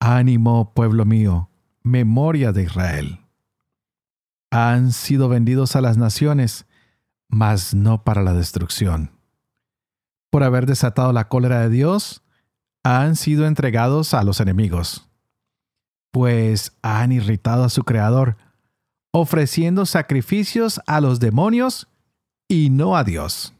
Ánimo, 0.00 0.72
pueblo 0.74 1.04
mío, 1.04 1.50
memoria 1.82 2.52
de 2.52 2.64
Israel. 2.64 3.20
han 4.50 4.92
sido 4.92 5.28
vendidos 5.28 5.74
a 5.74 5.80
las 5.80 5.96
naciones, 5.96 6.66
mas 7.28 7.74
no 7.74 8.04
para 8.04 8.22
la 8.22 8.34
destrucción. 8.34 9.10
Por 10.30 10.44
haber 10.44 10.66
desatado 10.66 11.12
la 11.12 11.28
cólera 11.28 11.60
de 11.60 11.70
Dios, 11.70 12.22
han 12.84 13.16
sido 13.16 13.46
entregados 13.46 14.14
a 14.14 14.22
los 14.22 14.38
enemigos, 14.40 15.08
pues 16.12 16.76
han 16.82 17.10
irritado 17.10 17.64
a 17.64 17.68
su 17.68 17.82
Creador, 17.82 18.36
ofreciendo 19.10 19.86
sacrificios 19.86 20.80
a 20.86 21.00
los 21.00 21.18
demonios 21.18 21.88
y 22.48 22.70
no 22.70 22.96
a 22.96 23.04
Dios. 23.04 23.54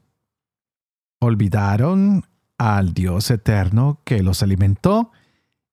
Olvidaron 1.20 2.25
al 2.59 2.94
Dios 2.94 3.31
eterno 3.31 4.01
que 4.05 4.23
los 4.23 4.42
alimentó 4.42 5.11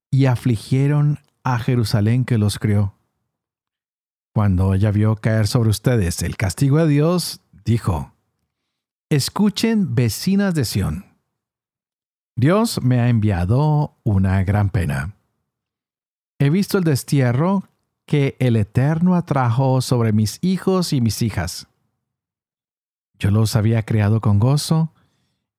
y 0.09 0.25
afligieron 0.25 1.19
a 1.43 1.59
Jerusalén 1.59 2.25
que 2.25 2.37
los 2.37 2.59
crió. 2.59 2.95
Cuando 4.33 4.73
ella 4.73 4.91
vio 4.91 5.15
caer 5.15 5.47
sobre 5.47 5.69
ustedes 5.69 6.21
el 6.21 6.37
castigo 6.37 6.77
de 6.77 6.87
Dios, 6.87 7.41
dijo, 7.65 8.13
Escuchen, 9.09 9.93
vecinas 9.93 10.55
de 10.55 10.63
Sión. 10.63 11.05
Dios 12.37 12.81
me 12.81 12.99
ha 13.01 13.09
enviado 13.09 13.97
una 14.03 14.41
gran 14.43 14.69
pena. 14.69 15.15
He 16.39 16.49
visto 16.49 16.77
el 16.77 16.85
destierro 16.85 17.65
que 18.05 18.35
el 18.39 18.55
Eterno 18.55 19.15
atrajo 19.15 19.81
sobre 19.81 20.11
mis 20.11 20.39
hijos 20.41 20.93
y 20.93 21.01
mis 21.01 21.21
hijas. 21.21 21.67
Yo 23.21 23.29
los 23.29 23.55
había 23.55 23.83
creado 23.83 24.19
con 24.19 24.39
gozo 24.39 24.91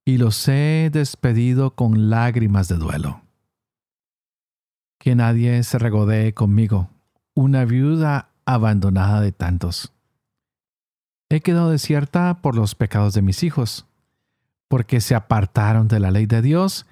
y 0.05 0.19
los 0.19 0.49
he 0.49 0.91
despedido 0.93 1.77
con 1.77 2.11
lágrimas 2.11 2.67
de 2.67 2.75
duelo. 2.75 3.23
Que 4.99 5.15
nadie 5.15 5.63
se 5.63 5.79
regodee 5.79 6.35
conmigo, 6.35 6.91
una 7.35 7.65
viuda 7.65 8.31
abandonada 8.47 9.21
de 9.21 9.31
tantos. 9.31 9.93
He 11.31 11.41
quedado 11.41 11.71
desierta 11.71 12.43
por 12.43 12.57
los 12.57 12.75
pecados 12.75 13.15
de 13.15 13.23
mis 13.23 13.45
hijos, 13.45 13.87
porque 14.67 15.01
se 15.01 15.15
apartaron 15.15 15.87
de 15.87 16.01
la 16.01 16.11
ley 16.11 16.27
de 16.27 16.43
Dios, 16.43 16.87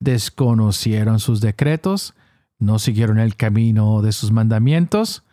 desconocieron 0.00 1.20
sus 1.20 1.42
decretos, 1.42 2.14
no 2.58 2.78
siguieron 2.78 3.18
el 3.18 3.36
camino 3.36 4.00
de 4.00 4.12
sus 4.12 4.32
mandamientos, 4.32 5.24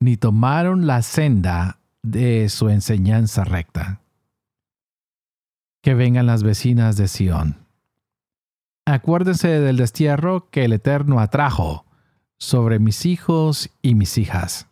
ni 0.00 0.16
tomaron 0.16 0.88
la 0.88 1.02
senda 1.02 1.78
de 2.02 2.48
su 2.48 2.68
enseñanza 2.68 3.44
recta. 3.44 4.00
Que 5.88 5.94
vengan 5.94 6.26
las 6.26 6.42
vecinas 6.42 6.98
de 6.98 7.08
Sión. 7.08 7.64
Acuérdense 8.84 9.48
del 9.48 9.78
destierro 9.78 10.50
que 10.50 10.66
el 10.66 10.74
Eterno 10.74 11.18
atrajo 11.18 11.86
sobre 12.36 12.78
mis 12.78 13.06
hijos 13.06 13.70
y 13.80 13.94
mis 13.94 14.18
hijas. 14.18 14.66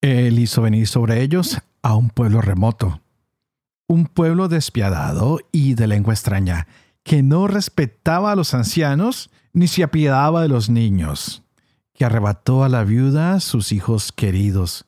Él 0.00 0.40
hizo 0.40 0.62
venir 0.62 0.88
sobre 0.88 1.22
ellos 1.22 1.60
a 1.82 1.94
un 1.94 2.10
pueblo 2.10 2.40
remoto, 2.40 3.02
un 3.86 4.06
pueblo 4.06 4.48
despiadado 4.48 5.38
y 5.52 5.74
de 5.74 5.86
lengua 5.86 6.12
extraña, 6.12 6.66
que 7.04 7.22
no 7.22 7.46
respetaba 7.46 8.32
a 8.32 8.34
los 8.34 8.54
ancianos 8.54 9.30
ni 9.52 9.68
se 9.68 9.84
apiadaba 9.84 10.42
de 10.42 10.48
los 10.48 10.68
niños, 10.68 11.44
que 11.94 12.04
arrebató 12.04 12.64
a 12.64 12.68
la 12.68 12.82
viuda 12.82 13.38
sus 13.38 13.70
hijos 13.70 14.10
queridos 14.10 14.86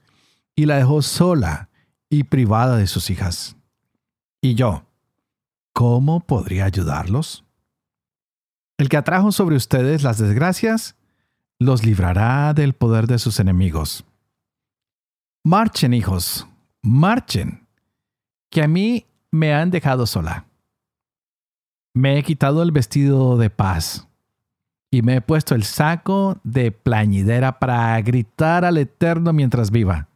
y 0.57 0.67
la 0.67 0.79
dejó 0.79 1.01
sola 1.01 1.69
y 2.09 2.25
privada 2.25 2.77
de 2.77 2.89
sus 2.89 3.09
hijas. 3.11 3.55
Y 4.43 4.55
yo, 4.55 4.85
¿cómo 5.73 6.21
podría 6.21 6.65
ayudarlos? 6.65 7.45
El 8.79 8.89
que 8.89 8.97
atrajo 8.97 9.33
sobre 9.33 9.57
ustedes 9.57 10.03
las 10.03 10.19
desgracias, 10.19 10.97
los 11.59 11.85
librará 11.85 12.55
del 12.55 12.73
poder 12.73 13.07
de 13.07 13.19
sus 13.19 13.39
enemigos 13.39 14.05
Marchen, 15.43 15.95
hijos, 15.95 16.47
marchen, 16.83 17.67
que 18.51 18.63
a 18.63 18.69
mí 18.69 19.07
me 19.31 19.55
han 19.55 19.71
dejado 19.71 20.05
sola. 20.05 20.45
Me 21.95 22.19
he 22.19 22.23
quitado 22.23 22.63
el 22.63 22.73
vestido 22.73 23.39
de 23.39 23.49
paz 23.49 24.07
y 24.91 25.01
me 25.01 25.17
he 25.17 25.21
puesto 25.23 25.55
el 25.55 25.65
saco 25.65 26.39
de 26.45 26.73
plañidera 26.73 27.59
para 27.59 27.99
gritar 28.03 28.67
al 28.67 28.77
Eterno 28.77 29.33
mientras 29.33 29.71
viva. 29.71 30.09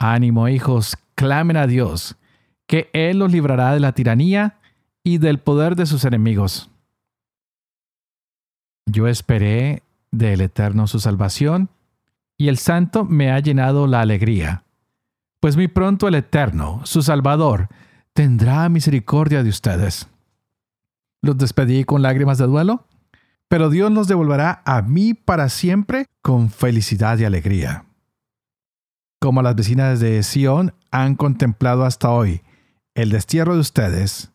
Ánimo, 0.00 0.48
hijos, 0.48 0.96
clamen 1.14 1.56
a 1.56 1.68
Dios, 1.68 2.16
que 2.66 2.90
Él 2.92 3.18
los 3.18 3.32
librará 3.32 3.72
de 3.72 3.80
la 3.80 3.92
tiranía 3.92 4.58
y 5.04 5.18
del 5.18 5.38
poder 5.38 5.76
de 5.76 5.86
sus 5.86 6.04
enemigos. 6.04 6.70
Yo 8.86 9.08
esperé 9.08 9.82
del 10.10 10.40
Eterno 10.40 10.86
su 10.86 11.00
salvación 11.00 11.68
y 12.36 12.48
el 12.48 12.58
Santo 12.58 13.04
me 13.04 13.30
ha 13.30 13.40
llenado 13.40 13.86
la 13.86 14.00
alegría. 14.00 14.64
Pues 15.40 15.56
muy 15.56 15.68
pronto 15.68 16.08
el 16.08 16.14
Eterno, 16.14 16.80
su 16.84 17.02
Salvador, 17.02 17.68
tendrá 18.12 18.68
misericordia 18.68 19.42
de 19.42 19.50
ustedes. 19.50 20.08
Los 21.22 21.38
despedí 21.38 21.84
con 21.84 22.02
lágrimas 22.02 22.38
de 22.38 22.46
duelo, 22.46 22.84
pero 23.48 23.70
Dios 23.70 23.92
los 23.92 24.08
devolverá 24.08 24.62
a 24.64 24.82
mí 24.82 25.14
para 25.14 25.48
siempre 25.48 26.06
con 26.22 26.50
felicidad 26.50 27.18
y 27.18 27.24
alegría. 27.24 27.84
Como 29.20 29.42
las 29.42 29.54
vecinas 29.54 30.00
de 30.00 30.22
Sión 30.22 30.74
han 30.90 31.14
contemplado 31.14 31.84
hasta 31.84 32.10
hoy 32.10 32.42
el 32.96 33.10
destierro 33.10 33.54
de 33.54 33.60
ustedes, 33.60 34.32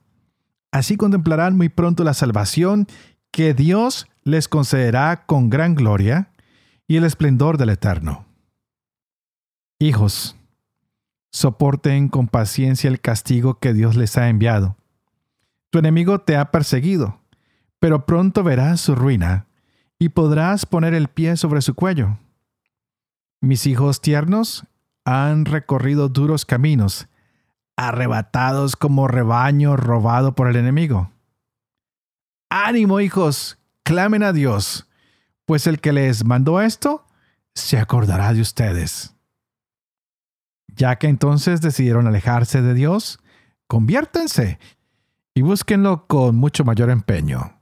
así 0.72 0.96
contemplarán 0.96 1.58
muy 1.58 1.68
pronto 1.68 2.04
la 2.04 2.14
salvación 2.14 2.88
que 3.32 3.54
Dios 3.56 4.08
les 4.24 4.48
concederá 4.48 5.26
con 5.26 5.50
gran 5.50 5.74
gloria 5.74 6.32
y 6.88 6.98
el 6.98 7.04
esplendor 7.04 7.58
del 7.58 7.70
Eterno. 7.70 8.26
Hijos, 9.80 10.36
soporten 11.32 12.08
con 12.08 12.28
paciencia 12.28 12.88
el 12.88 13.02
castigo 13.02 13.58
que 13.60 13.74
Dios 13.74 13.96
les 13.96 14.16
ha 14.18 14.30
enviado. 14.30 14.78
Tu 15.72 15.80
enemigo 15.80 16.20
te 16.20 16.38
ha 16.38 16.52
perseguido, 16.52 17.20
pero 17.80 18.06
pronto 18.06 18.44
verás 18.44 18.80
su 18.80 18.94
ruina 18.94 19.48
y 19.98 20.10
podrás 20.10 20.68
poner 20.68 20.94
el 20.94 21.08
pie 21.08 21.36
sobre 21.36 21.62
su 21.62 21.74
cuello. 21.74 22.20
Mis 23.40 23.66
hijos 23.66 24.02
tiernos 24.02 24.68
han 25.04 25.46
recorrido 25.46 26.10
duros 26.10 26.46
caminos, 26.46 27.08
arrebatados 27.76 28.76
como 28.76 29.08
rebaño 29.08 29.78
robado 29.78 30.36
por 30.36 30.48
el 30.48 30.56
enemigo. 30.56 31.12
Ánimo, 32.50 33.00
hijos, 33.00 33.58
clamen 33.84 34.24
a 34.24 34.34
Dios 34.34 34.88
pues 35.52 35.68
el 35.68 35.82
que 35.82 35.92
les 35.92 36.24
mandó 36.24 36.62
esto 36.62 37.06
se 37.54 37.78
acordará 37.78 38.34
de 38.34 38.40
ustedes. 38.40 39.18
Ya 40.68 40.96
que 40.96 41.08
entonces 41.08 41.60
decidieron 41.60 42.08
alejarse 42.08 42.62
de 42.62 42.74
Dios, 42.74 43.20
conviértense 43.68 44.60
y 45.34 45.42
búsquenlo 45.42 46.08
con 46.08 46.38
mucho 46.38 46.64
mayor 46.64 46.90
empeño, 46.90 47.62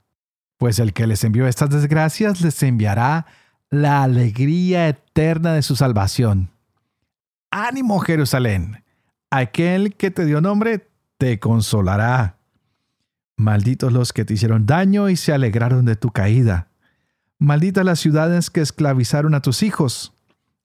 pues 0.57 0.77
el 0.77 0.93
que 0.93 1.07
les 1.07 1.23
envió 1.23 1.47
estas 1.47 1.71
desgracias 1.71 2.41
les 2.41 2.61
enviará 2.61 3.25
la 3.71 4.03
alegría 4.03 4.87
eterna 4.87 5.53
de 5.53 5.63
su 5.63 5.75
salvación. 5.75 6.51
Ánimo 7.49 7.99
Jerusalén, 8.01 8.83
aquel 9.29 9.95
que 9.95 10.11
te 10.11 10.25
dio 10.25 10.41
nombre 10.41 10.87
te 11.17 11.39
consolará. 11.39 12.37
Malditos 13.37 13.93
los 13.93 14.13
que 14.13 14.25
te 14.25 14.33
hicieron 14.33 14.65
daño 14.65 15.09
y 15.09 15.15
se 15.15 15.33
alegraron 15.33 15.85
de 15.85 15.95
tu 15.95 16.11
caída. 16.11 16.67
Maldita 17.37 17.83
las 17.83 17.99
ciudades 17.99 18.49
que 18.49 18.61
esclavizaron 18.61 19.33
a 19.33 19.41
tus 19.41 19.63
hijos. 19.63 20.13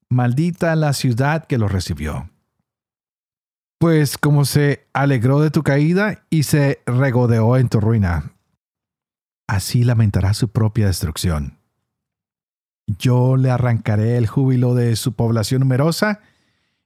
Maldita 0.09 0.75
la 0.75 0.93
ciudad 0.93 1.45
que 1.45 1.57
los 1.57 1.71
recibió. 1.71 2.29
Pues 3.77 4.17
como 4.17 4.45
se 4.45 4.87
alegró 4.93 5.41
de 5.41 5.51
tu 5.51 5.63
caída 5.63 6.25
y 6.29 6.43
se 6.43 6.81
regodeó 6.85 7.57
en 7.57 7.69
tu 7.69 7.79
ruina, 7.79 8.33
así 9.47 9.83
lamentará 9.83 10.33
su 10.33 10.49
propia 10.49 10.87
destrucción. 10.87 11.57
Yo 12.87 13.35
le 13.35 13.51
arrancaré 13.51 14.17
el 14.17 14.27
júbilo 14.27 14.75
de 14.75 14.95
su 14.95 15.13
población 15.13 15.61
numerosa 15.61 16.21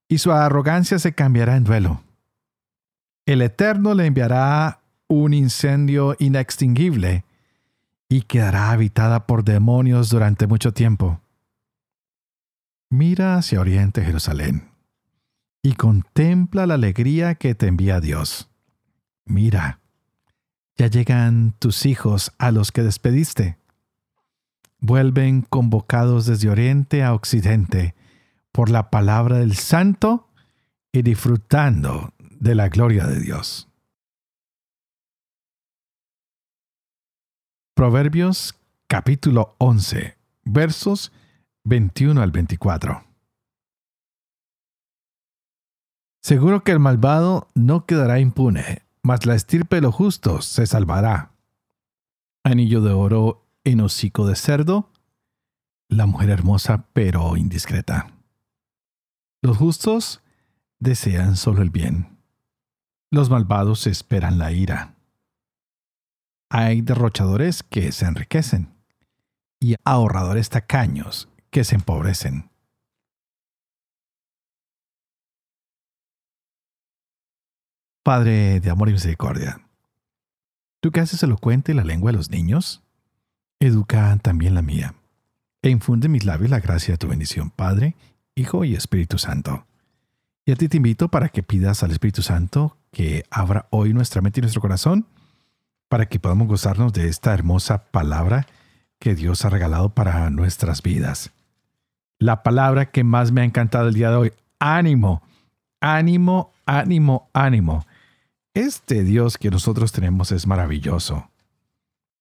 y 0.09 0.17
su 0.17 0.33
arrogancia 0.33 0.99
se 0.99 1.13
cambiará 1.13 1.55
en 1.55 1.63
duelo. 1.63 2.03
El 3.25 3.43
Eterno 3.43 3.93
le 3.93 4.07
enviará 4.07 4.81
un 5.07 5.33
incendio 5.33 6.15
inextinguible 6.19 7.23
y 8.09 8.23
quedará 8.23 8.71
habitada 8.71 9.27
por 9.27 9.43
demonios 9.43 10.09
durante 10.09 10.47
mucho 10.47 10.73
tiempo. 10.73 11.21
Mira 12.89 13.35
hacia 13.35 13.61
oriente 13.61 14.03
Jerusalén 14.03 14.71
y 15.61 15.73
contempla 15.73 16.65
la 16.65 16.73
alegría 16.73 17.35
que 17.35 17.53
te 17.53 17.67
envía 17.67 18.01
Dios. 18.01 18.49
Mira, 19.25 19.79
ya 20.75 20.87
llegan 20.87 21.53
tus 21.59 21.85
hijos 21.85 22.31
a 22.39 22.49
los 22.49 22.71
que 22.71 22.81
despediste. 22.81 23.59
Vuelven 24.79 25.43
convocados 25.43 26.25
desde 26.25 26.49
oriente 26.49 27.03
a 27.03 27.13
occidente 27.13 27.93
por 28.51 28.69
la 28.69 28.89
palabra 28.89 29.37
del 29.37 29.55
santo 29.55 30.29
y 30.91 31.01
disfrutando 31.01 32.13
de 32.39 32.55
la 32.55 32.69
gloria 32.69 33.05
de 33.05 33.19
Dios. 33.19 33.67
Proverbios 37.75 38.55
capítulo 38.87 39.55
11, 39.59 40.17
versos 40.43 41.11
21 41.63 42.21
al 42.21 42.31
24. 42.31 43.05
Seguro 46.21 46.63
que 46.63 46.71
el 46.71 46.79
malvado 46.79 47.47
no 47.55 47.85
quedará 47.85 48.19
impune, 48.19 48.83
mas 49.01 49.25
la 49.25 49.35
estirpe 49.35 49.77
de 49.77 49.83
los 49.83 49.95
justos 49.95 50.45
se 50.45 50.65
salvará. 50.65 51.31
Anillo 52.43 52.81
de 52.81 52.91
oro 52.91 53.47
en 53.63 53.79
hocico 53.79 54.27
de 54.27 54.35
cerdo, 54.35 54.91
la 55.87 56.05
mujer 56.05 56.29
hermosa 56.29 56.87
pero 56.93 57.37
indiscreta. 57.37 58.18
Los 59.41 59.57
justos 59.57 60.21
desean 60.79 61.37
solo 61.37 61.61
el 61.61 61.69
bien. 61.69 62.17
Los 63.09 63.29
malvados 63.29 63.87
esperan 63.87 64.37
la 64.37 64.51
ira. 64.51 64.95
Hay 66.49 66.81
derrochadores 66.81 67.63
que 67.63 67.91
se 67.91 68.05
enriquecen 68.05 68.73
y 69.59 69.75
ahorradores 69.85 70.49
tacaños 70.49 71.29
que 71.51 71.63
se 71.63 71.75
empobrecen. 71.75 72.49
Padre 78.03 78.59
de 78.59 78.69
amor 78.69 78.89
y 78.89 78.93
misericordia, 78.93 79.61
tú 80.81 80.91
que 80.91 80.99
haces 80.99 81.21
elocuente 81.23 81.73
la 81.73 81.83
lengua 81.83 82.11
de 82.11 82.17
los 82.17 82.29
niños, 82.29 82.81
educa 83.59 84.17
también 84.17 84.55
la 84.55 84.61
mía, 84.61 84.95
e 85.61 85.69
infunde 85.69 86.07
en 86.07 86.13
mis 86.13 86.25
labios 86.25 86.49
la 86.49 86.59
gracia 86.59 86.93
de 86.93 86.97
tu 86.97 87.07
bendición, 87.07 87.51
Padre, 87.51 87.95
Hijo 88.39 88.63
y 88.63 88.73
Espíritu 88.73 89.17
Santo. 89.17 89.65
Y 90.45 90.51
a 90.51 90.55
ti 90.55 90.69
te 90.69 90.77
invito 90.77 91.09
para 91.09 91.29
que 91.29 91.43
pidas 91.43 91.83
al 91.83 91.91
Espíritu 91.91 92.21
Santo 92.21 92.77
que 92.91 93.25
abra 93.29 93.67
hoy 93.69 93.93
nuestra 93.93 94.21
mente 94.21 94.39
y 94.39 94.41
nuestro 94.41 94.61
corazón 94.61 95.05
para 95.89 96.07
que 96.07 96.19
podamos 96.19 96.47
gozarnos 96.47 96.93
de 96.93 97.07
esta 97.07 97.33
hermosa 97.33 97.91
palabra 97.91 98.47
que 98.97 99.15
Dios 99.15 99.43
ha 99.43 99.49
regalado 99.49 99.89
para 99.89 100.29
nuestras 100.29 100.81
vidas. 100.81 101.31
La 102.17 102.41
palabra 102.43 102.91
que 102.91 103.03
más 103.03 103.31
me 103.31 103.41
ha 103.41 103.45
encantado 103.45 103.87
el 103.87 103.93
día 103.93 104.09
de 104.09 104.15
hoy, 104.15 104.33
ánimo, 104.59 105.21
ánimo, 105.81 106.51
ánimo, 106.65 107.29
ánimo. 107.33 107.85
Este 108.53 109.03
Dios 109.03 109.37
que 109.37 109.51
nosotros 109.51 109.91
tenemos 109.91 110.31
es 110.31 110.47
maravilloso. 110.47 111.29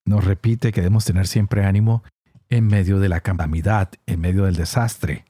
Nos 0.04 0.24
repite 0.24 0.72
que 0.72 0.80
debemos 0.80 1.04
tener 1.04 1.26
siempre 1.26 1.64
ánimo 1.64 2.02
en 2.48 2.66
medio 2.66 2.98
de 2.98 3.08
la 3.08 3.20
calamidad, 3.20 3.90
en 4.06 4.20
medio 4.20 4.44
del 4.44 4.56
desastre. 4.56 5.27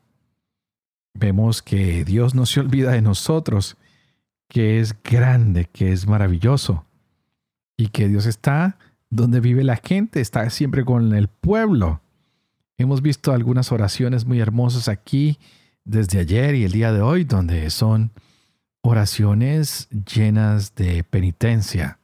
Vemos 1.14 1.62
que 1.62 2.05
Dios 2.05 2.35
no 2.35 2.47
se 2.47 2.61
olvida 2.61 2.92
de 2.92 3.03
nosotros, 3.03 3.77
que 4.49 4.81
es 4.81 4.94
grande, 5.03 5.66
que 5.66 5.92
es 5.92 6.07
maravilloso 6.07 6.85
y 7.77 7.88
que 7.88 8.09
Dios 8.09 8.27
está 8.27 8.79
donde 9.11 9.40
vive 9.40 9.64
la 9.64 9.77
gente, 9.77 10.21
está 10.21 10.49
siempre 10.51 10.85
con 10.85 11.14
el 11.14 11.29
pueblo. 11.29 12.03
Hemos 12.77 13.03
visto 13.03 13.33
algunas 13.33 13.73
oraciones 13.73 14.25
muy 14.25 14.40
hermosas 14.40 14.88
aquí 14.88 15.38
desde 15.85 16.21
ayer 16.21 16.55
y 16.55 16.64
el 16.64 16.73
día 16.73 16.92
de 16.92 17.01
hoy, 17.01 17.25
donde 17.25 17.71
son 17.71 18.12
oraciones 18.83 19.88
llenas 19.90 20.75
de 20.75 21.03
penitencia, 21.05 21.99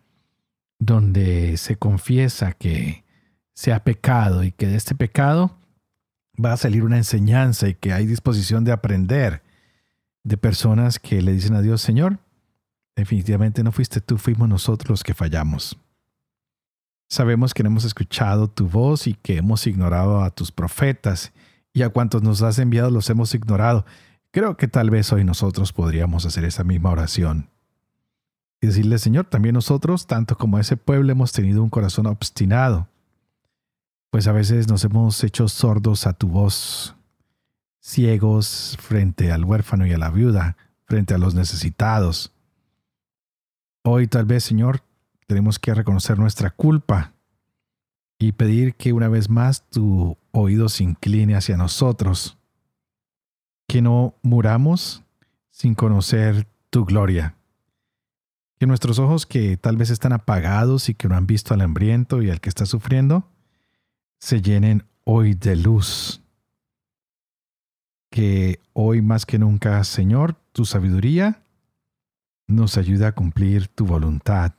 donde 0.78 1.56
se 1.58 1.76
confiesa 1.76 2.52
que 2.52 3.04
se 3.54 3.72
ha 3.72 3.84
pecado 3.84 4.42
y 4.42 4.52
que 4.52 4.66
de 4.66 4.76
este 4.76 4.94
pecado 4.94 5.56
va 6.42 6.52
a 6.52 6.56
salir 6.56 6.84
una 6.84 6.96
enseñanza 6.96 7.68
y 7.68 7.74
que 7.74 7.92
hay 7.92 8.06
disposición 8.06 8.64
de 8.64 8.72
aprender 8.72 9.42
de 10.22 10.36
personas 10.36 10.98
que 10.98 11.22
le 11.22 11.32
dicen 11.32 11.54
a 11.54 11.60
Dios, 11.60 11.82
Señor, 11.82 12.18
definitivamente 12.96 13.62
no 13.62 13.72
fuiste 13.72 14.00
tú, 14.00 14.18
fuimos 14.18 14.48
nosotros 14.48 14.90
los 14.90 15.04
que 15.04 15.14
fallamos. 15.14 15.76
Sabemos 17.08 17.52
que 17.52 17.62
no 17.62 17.68
hemos 17.68 17.84
escuchado 17.84 18.48
tu 18.48 18.68
voz 18.68 19.06
y 19.06 19.14
que 19.14 19.36
hemos 19.36 19.66
ignorado 19.66 20.22
a 20.22 20.30
tus 20.30 20.50
profetas 20.50 21.32
y 21.72 21.82
a 21.82 21.90
cuantos 21.90 22.22
nos 22.22 22.42
has 22.42 22.58
enviado 22.58 22.90
los 22.90 23.10
hemos 23.10 23.34
ignorado. 23.34 23.84
Creo 24.30 24.56
que 24.56 24.68
tal 24.68 24.90
vez 24.90 25.12
hoy 25.12 25.24
nosotros 25.24 25.72
podríamos 25.72 26.24
hacer 26.26 26.44
esa 26.44 26.64
misma 26.64 26.90
oración 26.90 27.50
y 28.60 28.66
decirle, 28.66 28.98
Señor, 28.98 29.26
también 29.26 29.54
nosotros, 29.54 30.06
tanto 30.06 30.36
como 30.36 30.58
ese 30.58 30.76
pueblo, 30.76 31.12
hemos 31.12 31.32
tenido 31.32 31.62
un 31.62 31.70
corazón 31.70 32.06
obstinado, 32.06 32.88
pues 34.14 34.28
a 34.28 34.32
veces 34.32 34.68
nos 34.68 34.84
hemos 34.84 35.24
hecho 35.24 35.48
sordos 35.48 36.06
a 36.06 36.12
tu 36.12 36.28
voz, 36.28 36.94
ciegos 37.80 38.78
frente 38.80 39.32
al 39.32 39.44
huérfano 39.44 39.86
y 39.86 39.92
a 39.92 39.98
la 39.98 40.10
viuda, 40.10 40.56
frente 40.84 41.14
a 41.14 41.18
los 41.18 41.34
necesitados. 41.34 42.32
Hoy 43.82 44.06
tal 44.06 44.24
vez, 44.24 44.44
Señor, 44.44 44.82
tenemos 45.26 45.58
que 45.58 45.74
reconocer 45.74 46.16
nuestra 46.16 46.50
culpa 46.50 47.12
y 48.20 48.30
pedir 48.30 48.76
que 48.76 48.92
una 48.92 49.08
vez 49.08 49.28
más 49.28 49.68
tu 49.68 50.16
oído 50.30 50.68
se 50.68 50.84
incline 50.84 51.34
hacia 51.34 51.56
nosotros, 51.56 52.38
que 53.66 53.82
no 53.82 54.14
muramos 54.22 55.02
sin 55.50 55.74
conocer 55.74 56.46
tu 56.70 56.84
gloria, 56.84 57.34
que 58.60 58.68
nuestros 58.68 59.00
ojos 59.00 59.26
que 59.26 59.56
tal 59.56 59.76
vez 59.76 59.90
están 59.90 60.12
apagados 60.12 60.88
y 60.88 60.94
que 60.94 61.08
no 61.08 61.16
han 61.16 61.26
visto 61.26 61.52
al 61.52 61.62
hambriento 61.62 62.22
y 62.22 62.30
al 62.30 62.40
que 62.40 62.48
está 62.48 62.64
sufriendo, 62.64 63.28
se 64.24 64.40
llenen 64.40 64.84
hoy 65.04 65.34
de 65.34 65.56
luz. 65.56 66.22
Que 68.10 68.60
hoy 68.72 69.02
más 69.02 69.26
que 69.26 69.38
nunca, 69.38 69.82
Señor, 69.84 70.36
tu 70.52 70.64
sabiduría 70.64 71.42
nos 72.46 72.76
ayuda 72.76 73.08
a 73.08 73.12
cumplir 73.12 73.68
tu 73.68 73.86
voluntad 73.86 74.52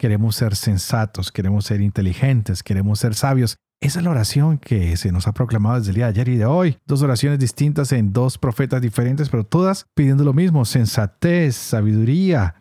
queremos 0.00 0.34
ser 0.34 0.56
sensatos, 0.56 1.30
queremos 1.30 1.66
ser 1.66 1.82
inteligentes, 1.82 2.62
queremos 2.62 2.98
ser 2.98 3.14
sabios. 3.14 3.58
Esa 3.82 3.98
es 3.98 4.04
la 4.04 4.10
oración 4.10 4.56
que 4.56 4.96
se 4.96 5.12
nos 5.12 5.28
ha 5.28 5.32
proclamado 5.32 5.78
desde 5.78 5.90
el 5.90 5.96
día 5.96 6.06
de 6.06 6.10
ayer 6.10 6.28
y 6.30 6.36
de 6.38 6.46
hoy. 6.46 6.78
Dos 6.86 7.02
oraciones 7.02 7.38
distintas 7.38 7.92
en 7.92 8.14
dos 8.14 8.38
profetas 8.38 8.80
diferentes, 8.80 9.28
pero 9.28 9.44
todas 9.44 9.84
pidiendo 9.94 10.24
lo 10.24 10.32
mismo, 10.32 10.64
sensatez, 10.64 11.54
sabiduría, 11.54 12.54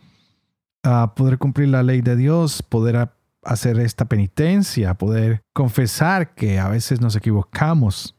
a 0.84 1.16
poder 1.16 1.38
cumplir 1.38 1.70
la 1.70 1.82
ley 1.82 2.02
de 2.02 2.18
Dios, 2.18 2.62
poder 2.62 2.98
hacer 3.50 3.80
esta 3.80 4.06
penitencia, 4.06 4.94
poder 4.94 5.42
confesar 5.54 6.36
que 6.36 6.60
a 6.60 6.70
veces 6.70 7.02
nos 7.02 7.16
equivocamos, 7.16 8.16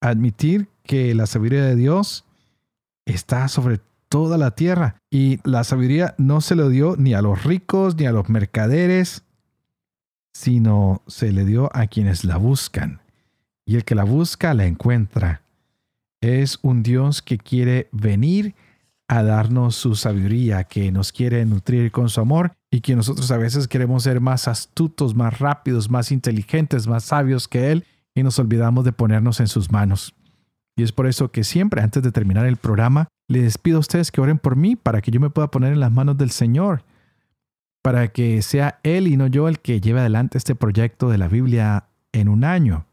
admitir 0.00 0.68
que 0.82 1.14
la 1.14 1.26
sabiduría 1.26 1.64
de 1.64 1.76
Dios 1.76 2.24
está 3.04 3.48
sobre 3.48 3.80
toda 4.08 4.38
la 4.38 4.52
tierra. 4.52 4.96
Y 5.10 5.40
la 5.44 5.62
sabiduría 5.62 6.14
no 6.16 6.40
se 6.40 6.56
le 6.56 6.68
dio 6.70 6.96
ni 6.96 7.12
a 7.12 7.20
los 7.20 7.44
ricos 7.44 7.96
ni 7.96 8.06
a 8.06 8.12
los 8.12 8.30
mercaderes, 8.30 9.24
sino 10.32 11.02
se 11.06 11.30
le 11.30 11.44
dio 11.44 11.70
a 11.76 11.86
quienes 11.86 12.24
la 12.24 12.38
buscan. 12.38 13.02
Y 13.66 13.76
el 13.76 13.84
que 13.84 13.94
la 13.94 14.04
busca 14.04 14.54
la 14.54 14.64
encuentra. 14.64 15.42
Es 16.22 16.58
un 16.62 16.82
Dios 16.82 17.20
que 17.20 17.36
quiere 17.36 17.88
venir 17.92 18.54
a 19.08 19.22
darnos 19.22 19.76
su 19.76 19.94
sabiduría, 19.94 20.64
que 20.64 20.90
nos 20.90 21.12
quiere 21.12 21.44
nutrir 21.44 21.92
con 21.92 22.08
su 22.08 22.20
amor 22.20 22.52
y 22.70 22.80
que 22.80 22.96
nosotros 22.96 23.30
a 23.30 23.36
veces 23.36 23.68
queremos 23.68 24.02
ser 24.02 24.20
más 24.20 24.48
astutos, 24.48 25.14
más 25.14 25.38
rápidos, 25.38 25.90
más 25.90 26.10
inteligentes, 26.10 26.86
más 26.86 27.04
sabios 27.04 27.46
que 27.48 27.70
Él 27.70 27.84
y 28.14 28.22
nos 28.22 28.38
olvidamos 28.38 28.84
de 28.84 28.92
ponernos 28.92 29.40
en 29.40 29.48
sus 29.48 29.70
manos. 29.70 30.14
Y 30.76 30.82
es 30.82 30.92
por 30.92 31.06
eso 31.06 31.30
que 31.30 31.44
siempre 31.44 31.82
antes 31.82 32.02
de 32.02 32.12
terminar 32.12 32.46
el 32.46 32.56
programa, 32.56 33.08
les 33.28 33.58
pido 33.58 33.76
a 33.76 33.80
ustedes 33.80 34.10
que 34.10 34.20
oren 34.20 34.38
por 34.38 34.56
mí 34.56 34.76
para 34.76 35.00
que 35.00 35.10
yo 35.10 35.20
me 35.20 35.30
pueda 35.30 35.50
poner 35.50 35.72
en 35.72 35.80
las 35.80 35.92
manos 35.92 36.16
del 36.16 36.30
Señor, 36.30 36.84
para 37.82 38.08
que 38.08 38.42
sea 38.42 38.80
Él 38.82 39.06
y 39.06 39.16
no 39.16 39.26
yo 39.26 39.48
el 39.48 39.60
que 39.60 39.80
lleve 39.80 40.00
adelante 40.00 40.38
este 40.38 40.54
proyecto 40.54 41.10
de 41.10 41.18
la 41.18 41.28
Biblia 41.28 41.88
en 42.12 42.28
un 42.28 42.44
año, 42.44 42.86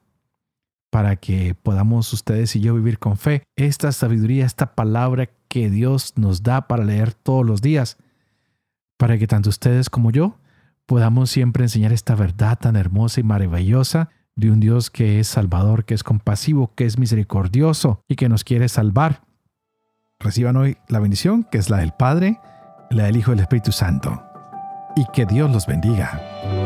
para 0.91 1.15
que 1.15 1.56
podamos 1.56 2.13
ustedes 2.13 2.56
y 2.56 2.60
yo 2.60 2.75
vivir 2.75 2.99
con 2.99 3.17
fe 3.17 3.43
esta 3.56 3.91
sabiduría, 3.91 4.45
esta 4.45 4.75
palabra 4.75 5.30
que 5.47 5.69
Dios 5.69 6.13
nos 6.17 6.43
da 6.43 6.67
para 6.67 6.84
leer 6.84 7.13
todos 7.13 7.45
los 7.45 7.62
días, 7.62 7.97
para 8.97 9.17
que 9.17 9.25
tanto 9.25 9.49
ustedes 9.49 9.89
como 9.89 10.12
yo 10.12 10.38
podamos 10.86 11.32
siempre 11.32 11.63
enseñar 11.63 11.93
esta 11.93 12.13
verdad 12.15 12.60
tan 12.60 12.75
hermosa 12.75 13.21
y 13.21 13.23
maravillosa 13.23 14.10
de 14.36 14.51
un 14.51 14.60
Dios 14.60 14.89
que 14.89 15.19
es 15.19 15.27
salvador, 15.27 15.86
que 15.86 15.93
es 15.93 16.04
compasivo, 16.04 16.73
que 16.75 16.86
es 16.86 16.97
misericordioso 16.97 18.01
y 18.10 18.15
que 18.15 18.27
nos 18.27 18.43
quiere 18.43 18.67
salvar. 18.67 19.21
Reciban 20.19 20.58
hoy 20.58 20.77
la 20.89 20.99
bendición 20.99 21.47
que 21.49 21.58
es 21.58 21.69
la 21.69 21.77
del 21.77 21.93
Padre, 21.93 22.39
la 22.89 23.06
del 23.06 23.17
Hijo 23.17 23.32
y 23.32 23.36
del 23.36 23.43
Espíritu 23.43 23.71
Santo. 23.71 24.21
Y 24.97 25.06
que 25.13 25.25
Dios 25.25 25.49
los 25.49 25.65
bendiga. 25.65 26.61